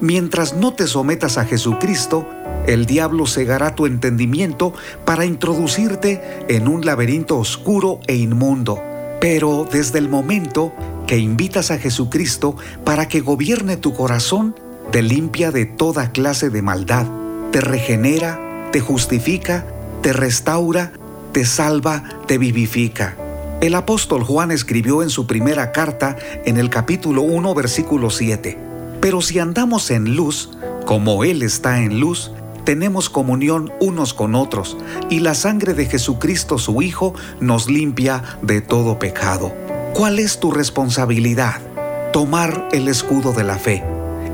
Mientras 0.00 0.54
no 0.54 0.74
te 0.74 0.86
sometas 0.86 1.38
a 1.38 1.44
Jesucristo, 1.44 2.28
el 2.66 2.86
diablo 2.86 3.26
cegará 3.26 3.74
tu 3.74 3.86
entendimiento 3.86 4.72
para 5.04 5.24
introducirte 5.24 6.20
en 6.48 6.68
un 6.68 6.84
laberinto 6.84 7.38
oscuro 7.38 8.00
e 8.06 8.16
inmundo. 8.16 8.82
Pero 9.20 9.66
desde 9.70 9.98
el 9.98 10.08
momento 10.08 10.72
que 11.06 11.18
invitas 11.18 11.70
a 11.70 11.78
Jesucristo 11.78 12.56
para 12.84 13.08
que 13.08 13.20
gobierne 13.20 13.76
tu 13.76 13.94
corazón, 13.94 14.54
te 14.90 15.02
limpia 15.02 15.52
de 15.52 15.64
toda 15.64 16.10
clase 16.10 16.50
de 16.50 16.62
maldad, 16.62 17.06
te 17.52 17.60
regenera, 17.60 18.68
te 18.72 18.80
justifica, 18.80 19.64
te 20.02 20.12
restaura, 20.12 20.92
te 21.32 21.44
salva, 21.44 22.02
te 22.26 22.38
vivifica. 22.38 23.16
El 23.60 23.74
apóstol 23.74 24.22
Juan 24.22 24.50
escribió 24.50 25.02
en 25.02 25.10
su 25.10 25.26
primera 25.26 25.72
carta 25.72 26.16
en 26.44 26.58
el 26.58 26.68
capítulo 26.68 27.22
1 27.22 27.54
versículo 27.54 28.10
7, 28.10 28.58
Pero 29.00 29.22
si 29.22 29.38
andamos 29.38 29.90
en 29.90 30.14
luz, 30.14 30.50
como 30.84 31.24
Él 31.24 31.42
está 31.42 31.80
en 31.80 32.00
luz, 32.00 32.32
tenemos 32.66 33.08
comunión 33.08 33.72
unos 33.80 34.12
con 34.12 34.34
otros, 34.34 34.76
y 35.08 35.20
la 35.20 35.34
sangre 35.34 35.72
de 35.72 35.86
Jesucristo 35.86 36.58
su 36.58 36.82
Hijo 36.82 37.14
nos 37.40 37.70
limpia 37.70 38.22
de 38.42 38.60
todo 38.60 38.98
pecado. 38.98 39.54
¿Cuál 39.94 40.18
es 40.18 40.38
tu 40.38 40.50
responsabilidad? 40.50 41.62
Tomar 42.12 42.68
el 42.72 42.88
escudo 42.88 43.32
de 43.32 43.44
la 43.44 43.56
fe. 43.56 43.82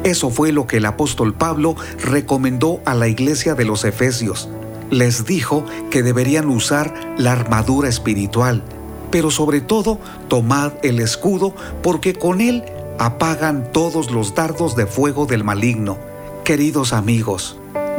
Eso 0.02 0.30
fue 0.30 0.50
lo 0.50 0.66
que 0.66 0.78
el 0.78 0.86
apóstol 0.86 1.34
Pablo 1.34 1.76
recomendó 2.02 2.80
a 2.84 2.94
la 2.94 3.06
iglesia 3.06 3.54
de 3.54 3.64
los 3.64 3.84
Efesios 3.84 4.48
les 4.92 5.24
dijo 5.24 5.64
que 5.90 6.02
deberían 6.02 6.48
usar 6.50 7.14
la 7.16 7.32
armadura 7.32 7.88
espiritual, 7.88 8.62
pero 9.10 9.30
sobre 9.30 9.62
todo 9.62 9.98
tomad 10.28 10.72
el 10.82 11.00
escudo 11.00 11.54
porque 11.82 12.12
con 12.14 12.42
él 12.42 12.62
apagan 12.98 13.72
todos 13.72 14.10
los 14.10 14.34
dardos 14.34 14.76
de 14.76 14.86
fuego 14.86 15.24
del 15.24 15.44
maligno. 15.44 15.96
Queridos 16.44 16.92
amigos, 16.92 17.56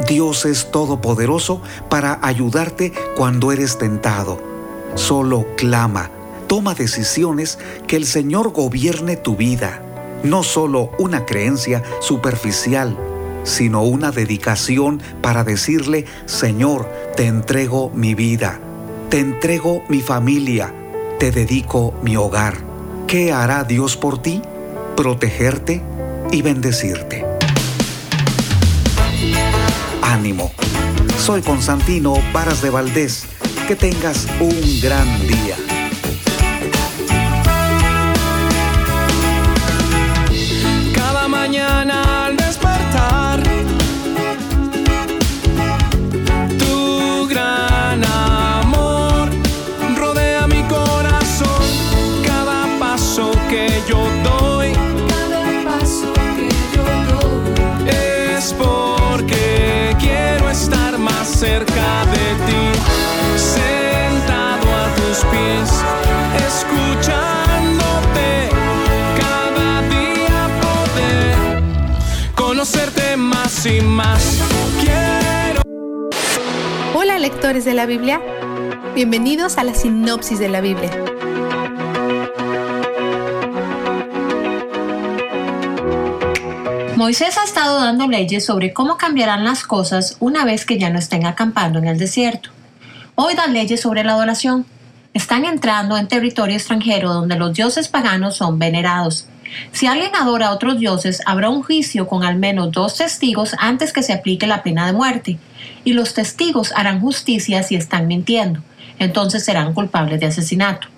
Dios 0.08 0.44
es 0.44 0.70
todopoderoso 0.70 1.62
para 1.88 2.18
ayudarte 2.22 2.92
cuando 3.16 3.52
eres 3.52 3.78
tentado. 3.78 4.40
Solo 4.94 5.46
clama, 5.56 6.10
toma 6.46 6.74
decisiones 6.74 7.58
que 7.86 7.96
el 7.96 8.06
Señor 8.06 8.52
gobierne 8.52 9.16
tu 9.16 9.36
vida, 9.36 9.82
no 10.22 10.42
solo 10.42 10.90
una 10.98 11.24
creencia 11.24 11.82
superficial 12.00 12.96
sino 13.44 13.82
una 13.82 14.10
dedicación 14.10 15.00
para 15.20 15.44
decirle, 15.44 16.06
Señor, 16.26 16.88
te 17.14 17.26
entrego 17.26 17.90
mi 17.90 18.14
vida, 18.14 18.58
te 19.10 19.20
entrego 19.20 19.82
mi 19.88 20.00
familia, 20.00 20.74
te 21.18 21.30
dedico 21.30 21.94
mi 22.02 22.16
hogar. 22.16 22.56
¿Qué 23.06 23.32
hará 23.32 23.64
Dios 23.64 23.96
por 23.96 24.20
ti? 24.20 24.42
Protegerte 24.96 25.82
y 26.32 26.42
bendecirte. 26.42 27.33
Soy 31.18 31.42
Constantino 31.42 32.14
Varas 32.32 32.62
de 32.62 32.70
Valdés. 32.70 33.26
Que 33.66 33.74
tengas 33.74 34.28
un 34.40 34.80
gran 34.80 35.26
día. 35.26 35.56
Cerca 61.74 62.06
de 62.06 62.34
ti, 62.46 62.62
sentado 63.36 64.66
a 64.74 64.94
tus 64.94 65.18
pies, 65.26 65.70
escuchándote 66.46 68.28
cada 69.18 69.82
día 69.88 70.48
poder 70.62 71.62
conocerte 72.34 73.16
más 73.16 73.66
y 73.66 73.80
más. 73.80 74.40
Quiero. 74.80 75.62
Hola 76.94 77.18
lectores 77.18 77.64
de 77.64 77.74
la 77.74 77.86
Biblia, 77.86 78.20
bienvenidos 78.94 79.58
a 79.58 79.64
la 79.64 79.74
sinopsis 79.74 80.38
de 80.38 80.48
la 80.48 80.60
Biblia. 80.60 81.13
Moisés 87.04 87.36
ha 87.36 87.44
estado 87.44 87.82
dando 87.82 88.06
leyes 88.06 88.46
sobre 88.46 88.72
cómo 88.72 88.96
cambiarán 88.96 89.44
las 89.44 89.64
cosas 89.64 90.16
una 90.20 90.46
vez 90.46 90.64
que 90.64 90.78
ya 90.78 90.88
no 90.88 90.98
estén 90.98 91.26
acampando 91.26 91.78
en 91.78 91.86
el 91.86 91.98
desierto. 91.98 92.48
Hoy 93.14 93.34
da 93.34 93.46
leyes 93.46 93.82
sobre 93.82 94.04
la 94.04 94.14
adoración. 94.14 94.64
Están 95.12 95.44
entrando 95.44 95.98
en 95.98 96.08
territorio 96.08 96.56
extranjero 96.56 97.12
donde 97.12 97.36
los 97.36 97.52
dioses 97.52 97.88
paganos 97.88 98.36
son 98.36 98.58
venerados. 98.58 99.26
Si 99.70 99.86
alguien 99.86 100.16
adora 100.16 100.46
a 100.46 100.54
otros 100.54 100.78
dioses, 100.78 101.20
habrá 101.26 101.50
un 101.50 101.62
juicio 101.62 102.08
con 102.08 102.24
al 102.24 102.36
menos 102.36 102.72
dos 102.72 102.96
testigos 102.96 103.54
antes 103.58 103.92
que 103.92 104.02
se 104.02 104.14
aplique 104.14 104.46
la 104.46 104.62
pena 104.62 104.86
de 104.86 104.94
muerte. 104.94 105.38
Y 105.84 105.92
los 105.92 106.14
testigos 106.14 106.72
harán 106.74 107.02
justicia 107.02 107.62
si 107.62 107.74
están 107.74 108.06
mintiendo. 108.06 108.62
Entonces 108.98 109.44
serán 109.44 109.74
culpables 109.74 110.20
de 110.20 110.26
asesinato. 110.28 110.88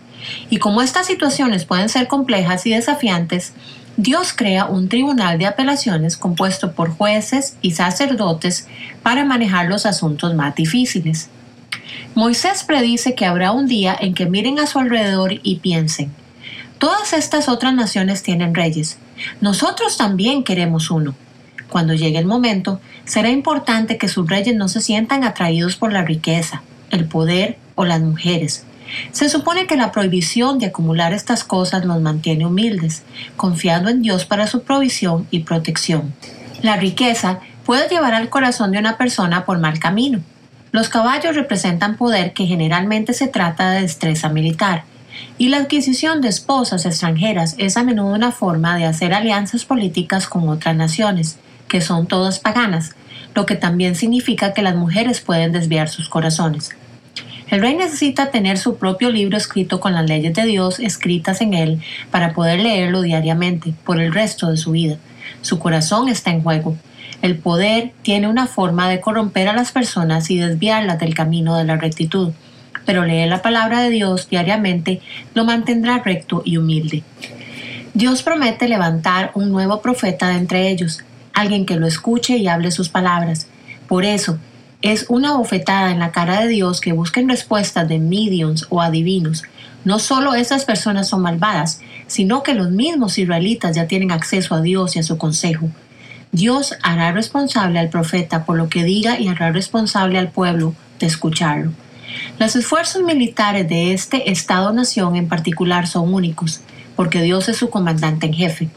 Y 0.51 0.59
como 0.59 0.83
estas 0.83 1.09
situaciones 1.09 1.65
pueden 1.65 1.89
ser 1.89 2.07
complejas 2.07 2.65
y 2.65 2.71
desafiantes, 2.71 3.55
Dios 3.99 4.35
crea 4.35 4.67
un 4.67 4.91
tribunal 4.91 5.39
de 5.39 5.47
apelaciones 5.47 6.19
compuesto 6.19 6.73
por 6.73 6.91
jueces 6.91 7.57
y 7.63 7.71
sacerdotes 7.71 8.69
para 9.03 9.25
manejar 9.25 9.69
los 9.69 9.87
asuntos 9.87 10.35
más 10.35 10.55
difíciles. 10.55 11.31
Moisés 12.15 12.63
predice 12.63 13.15
que 13.15 13.25
habrá 13.25 13.53
un 13.53 13.67
día 13.67 13.97
en 13.99 14.13
que 14.13 14.27
miren 14.27 14.59
a 14.59 14.67
su 14.67 14.79
alrededor 14.79 15.41
y 15.43 15.57
piensen, 15.57 16.13
todas 16.79 17.15
estas 17.15 17.49
otras 17.49 17.73
naciones 17.73 18.23
tienen 18.23 18.55
reyes, 18.55 18.99
nosotros 19.41 19.97
también 19.97 20.45
queremos 20.45 20.91
uno. 20.91 21.15
Cuando 21.71 21.95
llegue 21.95 22.19
el 22.19 22.27
momento, 22.27 22.81
será 23.07 23.31
importante 23.31 23.97
que 23.97 24.09
sus 24.09 24.29
reyes 24.29 24.55
no 24.55 24.69
se 24.69 24.83
sientan 24.83 25.25
atraídos 25.25 25.77
por 25.77 25.93
la 25.93 26.03
riqueza, 26.03 26.63
el 26.91 27.07
poder 27.07 27.57
o 27.75 27.87
las 27.87 28.01
mujeres, 28.03 28.67
se 29.13 29.29
supone 29.29 29.67
que 29.67 29.77
la 29.77 29.93
prohibición 29.93 30.59
de 30.59 30.67
acumular 30.67 31.13
estas 31.13 31.45
cosas 31.45 31.85
nos 31.85 32.01
mantiene 32.01 32.47
humildes, 32.47 33.03
confiando 33.37 33.91
en 33.91 34.03
Dios 34.03 34.25
para 34.25 34.47
su 34.47 34.63
provisión 34.63 35.27
y 35.31 35.41
protección. 35.41 36.15
La 36.63 36.77
riqueza 36.77 37.41
puede 37.65 37.89
llevar 37.89 38.15
al 38.15 38.29
corazón 38.29 38.73
de 38.73 38.79
una 38.79 38.97
persona 38.97 39.45
por 39.45 39.59
mal 39.59 39.79
camino. 39.79 40.21
Los 40.73 40.89
caballos 40.89 41.35
representan 41.35 41.97
poder 41.97 42.33
que 42.33 42.47
generalmente 42.47 43.13
se 43.13 43.29
trata 43.29 43.71
de 43.71 43.83
destreza 43.83 44.29
militar, 44.29 44.85
y 45.39 45.49
la 45.49 45.59
adquisición 45.59 46.21
de 46.21 46.29
esposas 46.29 46.87
extranjeras 46.87 47.55
es 47.59 47.77
a 47.77 47.85
menudo 47.85 48.15
una 48.15 48.33
forma 48.33 48.77
de 48.77 48.85
hacer 48.85 49.15
alianzas 49.15 49.65
políticas 49.65 50.27
con 50.27 50.49
otras 50.49 50.77
naciones, 50.77 51.39
que 51.69 51.81
son 51.81 52.07
todas 52.07 52.39
paganas, 52.39 52.95
lo 53.35 53.47
que 53.47 53.57
también 53.57 53.95
significa 53.95 54.55
que 54.55 54.63
las 54.63 54.77
mujeres 54.77 55.21
pueden 55.21 55.53
desviar 55.53 55.89
sus 55.89 56.09
corazones. 56.09 56.71
El 57.49 57.61
rey 57.61 57.77
necesita 57.77 58.31
tener 58.31 58.59
su 58.59 58.77
propio 58.77 59.11
libro 59.11 59.37
escrito 59.37 59.79
con 59.79 59.95
las 59.95 60.09
leyes 60.09 60.35
de 60.35 60.45
Dios 60.45 60.81
escritas 60.81 61.41
en 61.41 61.55
él 61.55 61.81
para 62.11 62.33
poder 62.33 62.61
leerlo 62.61 63.03
diariamente 63.03 63.73
por 63.85 64.01
el 64.01 64.13
resto 64.13 64.51
de 64.51 64.57
su 64.57 64.73
vida. 64.73 64.97
Su 65.43 65.61
corazón 65.61 66.09
está 66.09 66.31
en 66.31 66.43
juego. 66.43 66.77
El 67.23 67.37
poder 67.37 67.93
tiene 68.03 68.27
una 68.27 68.47
forma 68.47 68.89
de 68.89 69.01
corromper 69.01 69.49
a 69.49 69.53
las 69.53 69.71
personas 69.71 70.31
y 70.31 70.39
desviarlas 70.39 70.99
del 70.99 71.15
camino 71.15 71.57
de 71.57 71.65
la 71.65 71.77
rectitud, 71.77 72.33
pero 72.85 73.05
leer 73.05 73.29
la 73.29 73.43
palabra 73.43 73.81
de 73.81 73.91
Dios 73.91 74.29
diariamente 74.29 75.01
lo 75.35 75.45
mantendrá 75.45 75.99
recto 75.99 76.43
y 76.45 76.57
humilde. 76.57 77.05
Dios 77.95 78.23
promete 78.23 78.69
levantar 78.69 79.31
un 79.35 79.51
nuevo 79.51 79.81
profeta 79.81 80.29
de 80.29 80.37
entre 80.37 80.69
ellos, 80.69 81.03
alguien 81.33 81.65
que 81.65 81.77
lo 81.77 81.87
escuche 81.87 82.37
y 82.37 82.49
hable 82.49 82.71
sus 82.71 82.89
palabras. 82.89 83.47
Por 83.89 84.05
eso, 84.05 84.39
es 84.83 85.07
una 85.09 85.37
bofetada 85.37 85.91
en 85.91 85.99
la 85.99 86.13
cara 86.13 86.41
de 86.41 86.49
Dios 86.49 86.81
que 86.81 86.93
busquen 86.93 87.29
respuestas 87.29 87.89
de 87.89 87.99
mediums 87.99 88.67
o 88.71 88.83
adivinos. 88.83 89.45
No 89.85 89.99
solo 89.99 90.35
esas 90.35 90.65
personas 90.65 91.09
son 91.09 91.23
malvadas, 91.23 91.81
sino 92.07 92.43
que 92.43 92.55
los 92.55 92.71
mismos 92.71 93.19
israelitas 93.19 93.75
ya 93.75 93.87
tienen 93.87 94.11
acceso 94.11 94.55
a 94.55 94.61
Dios 94.61 94.97
y 94.97 94.99
a 94.99 95.03
su 95.03 95.19
consejo. 95.19 95.69
Dios 96.33 96.75
hará 96.83 97.13
responsable 97.13 97.79
al 97.79 97.89
profeta 97.89 98.45
por 98.45 98.57
lo 98.57 98.69
que 98.69 98.85
diga 98.85 99.19
y 99.19 99.29
hará 99.29 99.53
responsable 99.53 100.19
al 100.19 100.31
pueblo 100.31 100.75
de 100.99 101.07
escucharlo. 101.07 101.73
Los 102.39 102.57
esfuerzos 102.57 103.03
militares 103.03 103.69
de 103.69 103.93
este 103.93 104.31
Estado-nación 104.31 105.17
en 105.17 105.29
particular 105.29 105.87
son 105.87 106.13
únicos, 106.13 106.61
porque 106.95 107.23
Dios 107.23 107.49
es 107.49 107.57
su 107.57 107.71
comandante 107.71 108.27
en 108.27 108.35
jefe. 108.35 108.69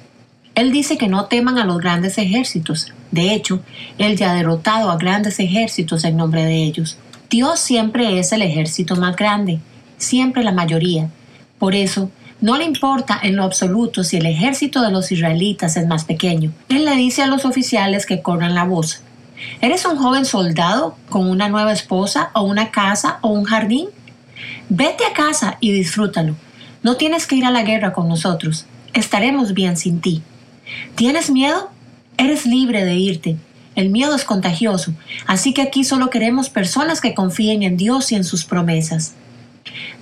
Él 0.55 0.71
dice 0.71 0.97
que 0.97 1.07
no 1.07 1.25
teman 1.25 1.57
a 1.57 1.65
los 1.65 1.79
grandes 1.79 2.17
ejércitos. 2.17 2.91
De 3.11 3.33
hecho, 3.33 3.61
Él 3.97 4.17
ya 4.17 4.31
ha 4.31 4.35
derrotado 4.35 4.91
a 4.91 4.97
grandes 4.97 5.39
ejércitos 5.39 6.03
en 6.03 6.17
nombre 6.17 6.43
de 6.45 6.63
ellos. 6.63 6.97
Dios 7.29 7.59
siempre 7.59 8.19
es 8.19 8.31
el 8.31 8.41
ejército 8.41 8.95
más 8.95 9.15
grande, 9.15 9.59
siempre 9.97 10.43
la 10.43 10.51
mayoría. 10.51 11.09
Por 11.57 11.75
eso, 11.75 12.09
no 12.41 12.57
le 12.57 12.63
importa 12.63 13.19
en 13.21 13.35
lo 13.35 13.43
absoluto 13.43 14.03
si 14.03 14.17
el 14.17 14.25
ejército 14.25 14.81
de 14.81 14.91
los 14.91 15.11
israelitas 15.11 15.75
es 15.75 15.85
más 15.87 16.05
pequeño. 16.05 16.51
Él 16.69 16.85
le 16.85 16.95
dice 16.95 17.21
a 17.21 17.27
los 17.27 17.45
oficiales 17.45 18.05
que 18.05 18.21
corran 18.21 18.55
la 18.55 18.63
voz. 18.63 19.03
¿Eres 19.61 19.85
un 19.85 19.97
joven 19.97 20.25
soldado 20.25 20.95
con 21.09 21.29
una 21.29 21.49
nueva 21.49 21.73
esposa 21.73 22.31
o 22.33 22.43
una 22.43 22.71
casa 22.71 23.19
o 23.21 23.29
un 23.29 23.43
jardín? 23.43 23.87
Vete 24.69 25.05
a 25.05 25.13
casa 25.13 25.57
y 25.59 25.71
disfrútalo. 25.71 26.35
No 26.81 26.95
tienes 26.95 27.27
que 27.27 27.35
ir 27.35 27.45
a 27.45 27.51
la 27.51 27.63
guerra 27.63 27.91
con 27.91 28.07
nosotros. 28.07 28.65
Estaremos 28.93 29.53
bien 29.53 29.75
sin 29.75 29.99
ti. 29.99 30.23
¿Tienes 30.95 31.29
miedo? 31.29 31.69
Eres 32.17 32.45
libre 32.45 32.85
de 32.85 32.95
irte. 32.95 33.37
El 33.75 33.89
miedo 33.89 34.15
es 34.15 34.25
contagioso, 34.25 34.93
así 35.25 35.53
que 35.53 35.61
aquí 35.61 35.83
solo 35.83 36.09
queremos 36.09 36.49
personas 36.49 36.99
que 36.99 37.13
confíen 37.13 37.63
en 37.63 37.77
Dios 37.77 38.11
y 38.11 38.15
en 38.15 38.25
sus 38.25 38.43
promesas. 38.43 39.13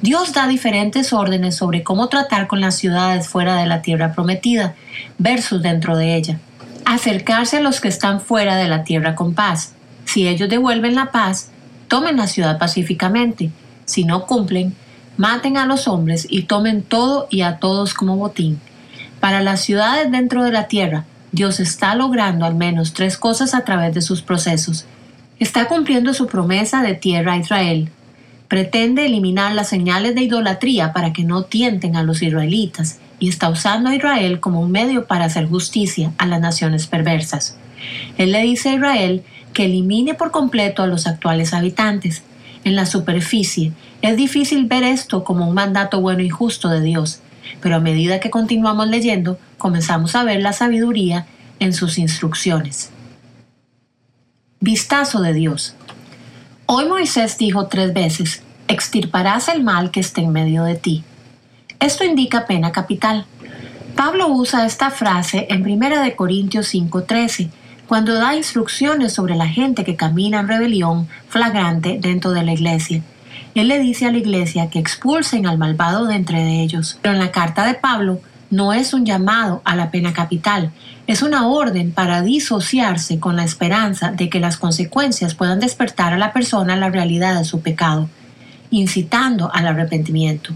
Dios 0.02 0.34
da 0.34 0.48
diferentes 0.48 1.14
órdenes 1.14 1.56
sobre 1.56 1.84
cómo 1.84 2.08
tratar 2.08 2.48
con 2.48 2.62
las 2.62 2.76
ciudades 2.76 3.28
fuera 3.28 3.58
de 3.58 3.68
la 3.68 3.82
tierra 3.82 4.14
prometida 4.14 4.76
versus 5.18 5.62
dentro 5.62 5.98
de 5.98 6.16
ella. 6.16 6.40
Acercarse 6.86 7.58
a 7.58 7.62
los 7.62 7.82
que 7.82 7.90
están 7.90 8.22
fuera 8.22 8.56
de 8.56 8.68
la 8.68 8.84
tierra 8.84 9.16
con 9.16 9.34
paz. 9.34 9.74
Si 10.06 10.28
ellos 10.28 10.50
devuelven 10.50 10.96
la 10.96 11.12
paz, 11.12 11.50
tomen 11.88 12.18
la 12.18 12.28
ciudad 12.28 12.58
pacíficamente. 12.58 13.52
Si 13.86 14.06
no 14.06 14.26
cumplen, 14.26 14.76
maten 15.18 15.58
a 15.58 15.66
los 15.66 15.88
hombres 15.88 16.26
y 16.30 16.44
tomen 16.44 16.82
todo 16.82 17.28
y 17.30 17.42
a 17.42 17.58
todos 17.58 17.94
como 17.94 18.16
botín. 18.16 18.60
Para 19.20 19.42
las 19.42 19.62
ciudades 19.62 20.12
dentro 20.12 20.44
de 20.44 20.52
la 20.52 20.68
tierra, 20.68 21.06
Dios 21.32 21.60
está 21.60 21.96
logrando 21.96 22.46
al 22.46 22.56
menos 22.56 22.94
tres 22.94 23.18
cosas 23.18 23.54
a 23.54 23.62
través 23.62 23.94
de 23.94 24.02
sus 24.02 24.22
procesos. 24.22 24.86
Está 25.40 25.68
cumpliendo 25.68 26.14
su 26.14 26.28
promesa 26.28 26.82
de 26.82 26.96
tierra 26.96 27.34
a 27.34 27.38
Israel. 27.38 27.90
Pretende 28.48 29.06
eliminar 29.06 29.54
las 29.54 29.70
señales 29.70 30.16
de 30.16 30.22
idolatría 30.22 30.94
para 30.94 31.14
que 31.14 31.24
no 31.24 31.44
tienten 31.44 31.96
a 31.96 32.04
los 32.04 32.22
israelitas 32.22 33.00
y 33.20 33.30
está 33.30 33.50
usando 33.50 33.90
a 33.90 33.96
Israel 33.96 34.40
como 34.40 34.62
un 34.62 34.72
medio 34.72 35.06
para 35.06 35.26
hacer 35.26 35.48
justicia 35.48 36.14
a 36.18 36.26
las 36.26 36.40
naciones 36.40 36.88
perversas. 36.88 37.58
Él 38.18 38.32
le 38.32 38.42
dice 38.42 38.70
a 38.70 38.76
Israel 38.76 39.24
que 39.54 39.66
elimine 39.66 40.14
por 40.14 40.32
completo 40.32 40.84
a 40.84 40.88
los 40.88 41.08
actuales 41.08 41.54
habitantes. 41.54 42.24
En 42.64 42.76
la 42.76 42.86
superficie 42.86 43.72
es 44.02 44.18
difícil 44.18 44.66
ver 44.66 44.84
esto 44.84 45.24
como 45.24 45.48
un 45.48 45.56
mandato 45.56 46.00
bueno 46.00 46.22
y 46.22 46.30
justo 46.30 46.70
de 46.70 46.82
Dios, 46.82 47.22
pero 47.62 47.76
a 47.76 47.80
medida 47.80 48.20
que 48.20 48.30
continuamos 48.30 48.88
leyendo, 48.88 49.40
comenzamos 49.58 50.16
a 50.16 50.24
ver 50.24 50.42
la 50.42 50.54
sabiduría 50.54 51.26
en 51.60 51.74
sus 51.74 51.98
instrucciones. 51.98 52.92
Vistazo 54.60 55.22
de 55.22 55.34
Dios. 55.34 55.76
Hoy 56.66 56.88
Moisés 56.88 57.38
dijo 57.38 57.68
tres 57.68 57.94
veces, 57.94 58.44
extirparás 58.68 59.48
el 59.48 59.64
mal 59.64 59.92
que 59.92 60.00
esté 60.00 60.22
en 60.22 60.32
medio 60.32 60.64
de 60.64 60.76
ti. 60.76 61.04
Esto 61.80 62.04
indica 62.04 62.46
pena 62.46 62.72
capital. 62.72 63.26
Pablo 63.96 64.28
usa 64.28 64.66
esta 64.66 64.92
frase 64.92 65.48
en 65.50 65.62
1 65.62 66.16
Corintios 66.16 66.68
5:13, 66.74 67.50
cuando 67.88 68.16
da 68.16 68.36
instrucciones 68.36 69.14
sobre 69.14 69.36
la 69.36 69.48
gente 69.48 69.84
que 69.84 69.96
camina 69.96 70.40
en 70.40 70.48
rebelión 70.48 71.08
flagrante 71.30 71.98
dentro 72.02 72.32
de 72.32 72.44
la 72.44 72.54
iglesia 72.54 73.02
él 73.60 73.68
le 73.68 73.80
dice 73.80 74.06
a 74.06 74.12
la 74.12 74.18
iglesia 74.18 74.70
que 74.70 74.80
expulsen 74.80 75.46
al 75.46 75.58
malvado 75.58 76.06
de 76.06 76.16
entre 76.16 76.62
ellos. 76.62 77.00
Pero 77.02 77.16
en 77.16 77.20
la 77.20 77.32
carta 77.32 77.66
de 77.66 77.74
Pablo 77.74 78.22
no 78.50 78.74
es 78.74 78.94
un 78.94 79.06
llamado 79.06 79.62
a 79.66 79.76
la 79.76 79.92
pena 79.92 80.14
capital, 80.14 80.72
es 81.06 81.22
una 81.22 81.48
orden 81.48 81.92
para 81.92 82.22
disociarse 82.22 83.20
con 83.20 83.36
la 83.36 83.44
esperanza 83.44 84.12
de 84.12 84.30
que 84.30 84.40
las 84.40 84.58
consecuencias 84.58 85.36
puedan 85.36 85.60
despertar 85.60 86.14
a 86.14 86.18
la 86.18 86.34
persona 86.34 86.76
la 86.76 86.90
realidad 86.90 87.38
de 87.38 87.46
su 87.46 87.62
pecado, 87.62 88.10
incitando 88.70 89.50
al 89.54 89.68
arrepentimiento. 89.68 90.54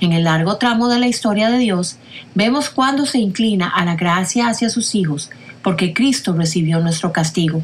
En 0.00 0.12
el 0.12 0.24
largo 0.24 0.56
tramo 0.56 0.88
de 0.88 1.00
la 1.00 1.08
historia 1.08 1.50
de 1.50 1.58
Dios, 1.58 1.96
vemos 2.34 2.70
cuando 2.70 3.04
se 3.04 3.18
inclina 3.18 3.68
a 3.68 3.84
la 3.84 3.96
gracia 3.96 4.48
hacia 4.48 4.70
sus 4.70 4.94
hijos, 4.94 5.30
porque 5.62 5.92
Cristo 5.92 6.34
recibió 6.34 6.80
nuestro 6.80 7.12
castigo. 7.12 7.62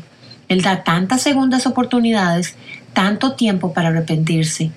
Él 0.49 0.63
da 0.63 0.83
tantas 0.83 1.23
segundas 1.23 1.67
oportunidades 1.67 2.57
tanto 2.95 3.33
tiempo 3.33 3.75
para 3.75 3.89
arrepentirse. 3.89 4.71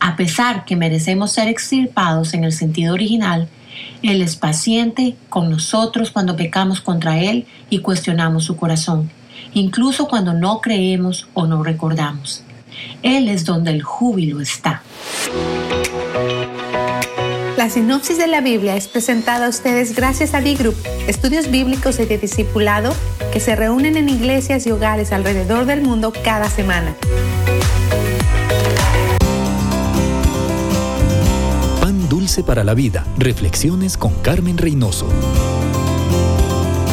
A 0.00 0.16
pesar 0.16 0.64
que 0.64 0.76
merecemos 0.76 1.32
ser 1.32 1.48
extirpados 1.48 2.34
en 2.34 2.44
el 2.44 2.52
sentido 2.52 2.94
original, 2.94 3.48
Él 4.02 4.22
es 4.22 4.36
paciente 4.36 5.16
con 5.28 5.50
nosotros 5.50 6.10
cuando 6.10 6.36
pecamos 6.36 6.80
contra 6.80 7.20
Él 7.20 7.46
y 7.70 7.80
cuestionamos 7.80 8.44
su 8.44 8.56
corazón, 8.56 9.10
incluso 9.54 10.08
cuando 10.08 10.32
no 10.32 10.60
creemos 10.60 11.28
o 11.34 11.46
no 11.46 11.62
recordamos. 11.62 12.42
Él 13.02 13.28
es 13.28 13.44
donde 13.44 13.70
el 13.70 13.82
júbilo 13.82 14.40
está. 14.40 14.82
La 17.56 17.68
sinopsis 17.70 18.18
de 18.18 18.28
la 18.28 18.40
Biblia 18.40 18.76
es 18.76 18.86
presentada 18.86 19.46
a 19.46 19.48
ustedes 19.48 19.96
gracias 19.96 20.32
a 20.32 20.40
B-Group, 20.40 20.76
estudios 21.08 21.50
bíblicos 21.50 21.98
y 21.98 22.04
de 22.04 22.16
discipulado 22.16 22.94
que 23.32 23.40
se 23.40 23.56
reúnen 23.56 23.96
en 23.96 24.08
iglesias 24.08 24.64
y 24.68 24.70
hogares 24.70 25.10
alrededor 25.10 25.66
del 25.66 25.82
mundo 25.82 26.12
cada 26.22 26.48
semana. 26.48 26.94
Para 32.28 32.62
la 32.62 32.74
Vida. 32.74 33.06
Reflexiones 33.16 33.96
con 33.96 34.12
Carmen 34.16 34.58
Reynoso. 34.58 35.06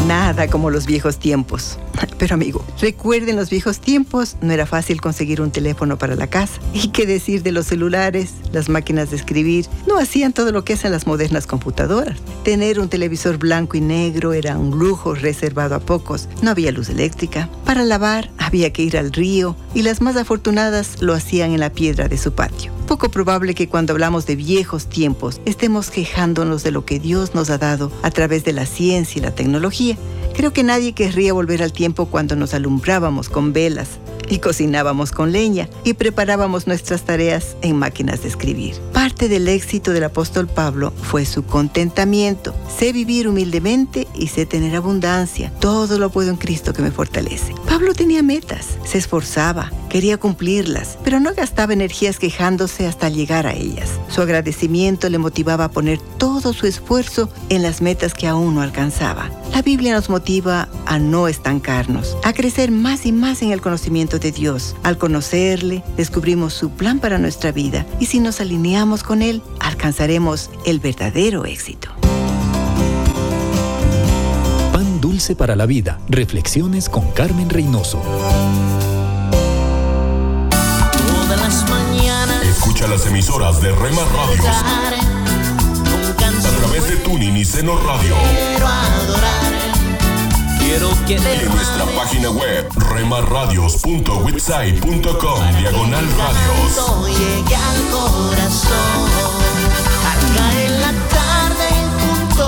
Nada 0.07 0.47
como 0.47 0.69
los 0.69 0.85
viejos 0.85 1.19
tiempos. 1.19 1.77
Pero 2.17 2.35
amigo, 2.35 2.65
recuerden 2.79 3.35
los 3.35 3.49
viejos 3.49 3.79
tiempos, 3.79 4.37
no 4.41 4.53
era 4.53 4.65
fácil 4.65 5.01
conseguir 5.01 5.41
un 5.41 5.51
teléfono 5.51 5.97
para 5.97 6.15
la 6.15 6.27
casa. 6.27 6.61
¿Y 6.73 6.87
qué 6.87 7.05
decir 7.05 7.43
de 7.43 7.51
los 7.51 7.65
celulares, 7.65 8.31
las 8.53 8.69
máquinas 8.69 9.09
de 9.09 9.17
escribir? 9.17 9.65
No 9.87 9.99
hacían 9.99 10.31
todo 10.31 10.53
lo 10.53 10.63
que 10.63 10.73
hacen 10.73 10.93
las 10.93 11.05
modernas 11.05 11.47
computadoras. 11.47 12.17
Tener 12.45 12.79
un 12.79 12.87
televisor 12.87 13.37
blanco 13.37 13.75
y 13.75 13.81
negro 13.81 14.31
era 14.31 14.57
un 14.57 14.71
lujo 14.79 15.15
reservado 15.15 15.75
a 15.75 15.79
pocos. 15.79 16.29
No 16.41 16.51
había 16.51 16.71
luz 16.71 16.87
eléctrica. 16.87 17.49
Para 17.65 17.83
lavar 17.83 18.31
había 18.37 18.71
que 18.71 18.83
ir 18.83 18.97
al 18.97 19.11
río 19.11 19.57
y 19.73 19.81
las 19.81 19.99
más 19.99 20.15
afortunadas 20.15 21.01
lo 21.01 21.13
hacían 21.13 21.51
en 21.51 21.59
la 21.59 21.71
piedra 21.71 22.07
de 22.07 22.17
su 22.17 22.31
patio. 22.31 22.74
Poco 22.87 23.09
probable 23.09 23.55
que 23.55 23.67
cuando 23.67 23.93
hablamos 23.93 24.27
de 24.27 24.35
viejos 24.35 24.85
tiempos 24.85 25.41
estemos 25.45 25.89
quejándonos 25.89 26.61
de 26.63 26.69
lo 26.69 26.85
que 26.85 26.99
Dios 26.99 27.33
nos 27.33 27.49
ha 27.49 27.57
dado 27.57 27.91
a 28.03 28.11
través 28.11 28.45
de 28.45 28.53
la 28.53 28.67
ciencia 28.67 29.19
y 29.19 29.23
la 29.23 29.33
tecnología. 29.33 29.97
Creo 30.35 30.53
que 30.53 30.61
nadie 30.61 30.93
querría 30.93 31.33
volver 31.33 31.63
al 31.63 31.73
tiempo 31.73 32.05
cuando 32.05 32.35
nos 32.35 32.53
alumbrábamos 32.53 33.27
con 33.27 33.53
velas, 33.53 33.99
y 34.29 34.39
cocinábamos 34.39 35.11
con 35.11 35.31
leña 35.31 35.69
y 35.83 35.93
preparábamos 35.93 36.67
nuestras 36.67 37.03
tareas 37.03 37.55
en 37.61 37.77
máquinas 37.77 38.21
de 38.21 38.29
escribir. 38.29 38.75
Parte 38.93 39.29
del 39.29 39.47
éxito 39.47 39.91
del 39.91 40.03
apóstol 40.03 40.47
Pablo 40.47 40.91
fue 41.01 41.25
su 41.25 41.43
contentamiento. 41.43 42.55
Sé 42.77 42.93
vivir 42.93 43.27
humildemente 43.27 44.07
y 44.13 44.27
sé 44.27 44.45
tener 44.45 44.75
abundancia. 44.75 45.51
Todo 45.59 45.97
lo 45.99 46.09
puedo 46.09 46.29
en 46.29 46.37
Cristo 46.37 46.73
que 46.73 46.81
me 46.81 46.91
fortalece. 46.91 47.53
Pablo 47.67 47.93
tenía 47.93 48.23
metas, 48.23 48.77
se 48.85 48.97
esforzaba, 48.97 49.71
quería 49.89 50.17
cumplirlas, 50.17 50.97
pero 51.03 51.19
no 51.19 51.33
gastaba 51.33 51.73
energías 51.73 52.19
quejándose 52.19 52.87
hasta 52.87 53.09
llegar 53.09 53.47
a 53.47 53.53
ellas. 53.53 53.89
Su 54.09 54.21
agradecimiento 54.21 55.09
le 55.09 55.17
motivaba 55.17 55.65
a 55.65 55.71
poner 55.71 55.99
todo 56.17 56.53
su 56.53 56.67
esfuerzo 56.67 57.29
en 57.49 57.61
las 57.61 57.81
metas 57.81 58.13
que 58.13 58.27
aún 58.27 58.55
no 58.55 58.61
alcanzaba. 58.61 59.29
La 59.51 59.61
Biblia 59.61 59.93
nos 59.93 60.09
motiva 60.09 60.67
a 60.85 60.99
no 60.99 61.27
estancarnos, 61.27 62.17
a 62.23 62.33
crecer 62.33 62.71
más 62.71 63.05
y 63.05 63.11
más 63.11 63.41
en 63.41 63.51
el 63.51 63.61
conocimiento 63.61 64.19
de 64.19 64.31
Dios. 64.31 64.75
Al 64.83 64.97
conocerle, 64.97 65.83
descubrimos 65.97 66.53
su 66.53 66.71
plan 66.71 66.99
para 66.99 67.17
nuestra 67.17 67.51
vida 67.51 67.85
y 67.99 68.07
si 68.07 68.19
nos 68.19 68.41
alineamos 68.41 69.03
con 69.03 69.21
Él, 69.21 69.41
alcanzaremos 69.59 70.49
el 70.65 70.79
verdadero 70.79 71.45
éxito. 71.45 71.89
Pan 74.73 74.99
dulce 74.99 75.35
para 75.35 75.55
la 75.55 75.65
vida. 75.65 75.99
Reflexiones 76.09 76.89
con 76.89 77.09
Carmen 77.11 77.49
Reynoso. 77.49 78.01
Todas 80.91 81.39
las 81.39 81.69
mañanas. 81.69 82.43
Escucha 82.43 82.87
las 82.87 83.05
emasoras 83.07 83.61
de 83.61 83.71
Rema 83.71 84.01
Radios 84.13 85.14
través 86.75 86.89
de 86.89 86.97
Tuning 87.03 87.37
y 87.37 87.45
Seno 87.45 87.77
Radio. 87.77 88.17
Quiero 88.17 88.67
adorar. 88.67 89.53
Quiero 90.59 90.89
que 91.05 91.13
y 91.13 91.15
en 91.15 91.49
nuestra 91.49 91.85
página 91.95 92.29
web, 92.31 92.67
remarradios.website.com, 92.75 95.57
diagonal 95.59 96.05
radios. 96.17 96.75
Llegué 97.17 97.55
al 97.55 97.81
corazón. 97.91 99.09
Acá 100.11 100.45
en 100.65 100.81
la 100.81 100.91
tarde, 101.09 101.69
junto 102.01 102.45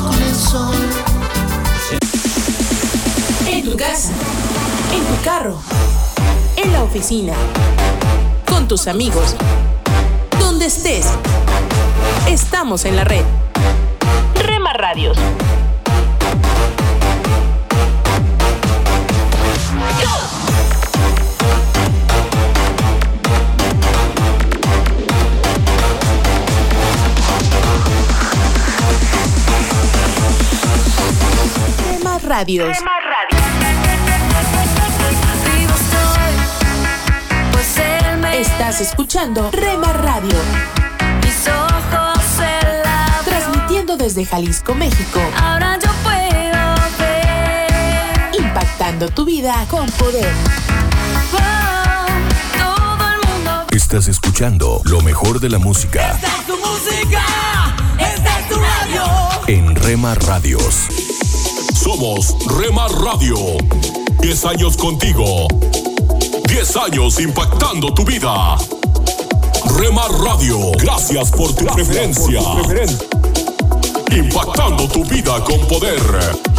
con 0.00 0.20
el 0.20 0.34
sol. 0.34 0.74
En 3.46 3.64
tu 3.64 3.76
casa, 3.76 4.10
en 4.92 5.04
tu 5.04 5.16
carro, 5.22 5.62
en 6.56 6.72
la 6.72 6.82
oficina, 6.82 7.34
con 8.48 8.66
tus 8.66 8.88
amigos, 8.88 9.36
donde 10.40 10.66
estés. 10.66 11.06
Estamos 12.26 12.84
en 12.84 12.96
la 12.96 13.04
red. 13.04 13.24
Rema 14.70 14.88
Radios. 14.88 15.18
Rema 31.98 32.18
Radios. 32.20 32.78
Estás 38.32 38.80
escuchando 38.80 39.50
Rema 39.50 39.92
Radio. 39.92 40.79
Desde 44.02 44.24
Jalisco, 44.24 44.74
México. 44.74 45.20
Ahora 45.36 45.78
yo 45.78 45.90
puedo 46.02 46.74
ver. 46.98 48.30
Impactando 48.38 49.08
tu 49.10 49.26
vida 49.26 49.66
con 49.68 49.86
poder. 49.90 50.32
Todo 52.56 53.06
el 53.12 53.28
mundo. 53.28 53.66
Estás 53.72 54.08
escuchando 54.08 54.80
lo 54.84 55.02
mejor 55.02 55.38
de 55.40 55.50
la 55.50 55.58
música 55.58 56.12
Esta 56.14 56.26
es 56.28 56.46
tu 56.46 56.56
música. 56.56 57.22
Esta 57.98 58.38
es 58.40 58.48
tu 58.48 58.54
radio. 58.56 59.04
en 59.48 59.76
Rema 59.76 60.14
Radios. 60.14 60.86
Somos 61.74 62.36
Rema 62.58 62.88
Radio. 62.88 63.36
10 64.20 64.44
años 64.46 64.76
contigo. 64.78 65.46
10 66.48 66.76
años 66.76 67.20
impactando 67.20 67.92
tu 67.92 68.04
vida. 68.04 68.56
Rema 69.78 70.08
Radio. 70.24 70.72
Gracias 70.78 71.30
por 71.30 71.54
tu 71.54 71.66
preferencia. 71.66 72.40
Impactando 74.12 74.88
tu 74.88 75.04
vida 75.04 75.42
con 75.44 75.60
poder. 75.68 76.49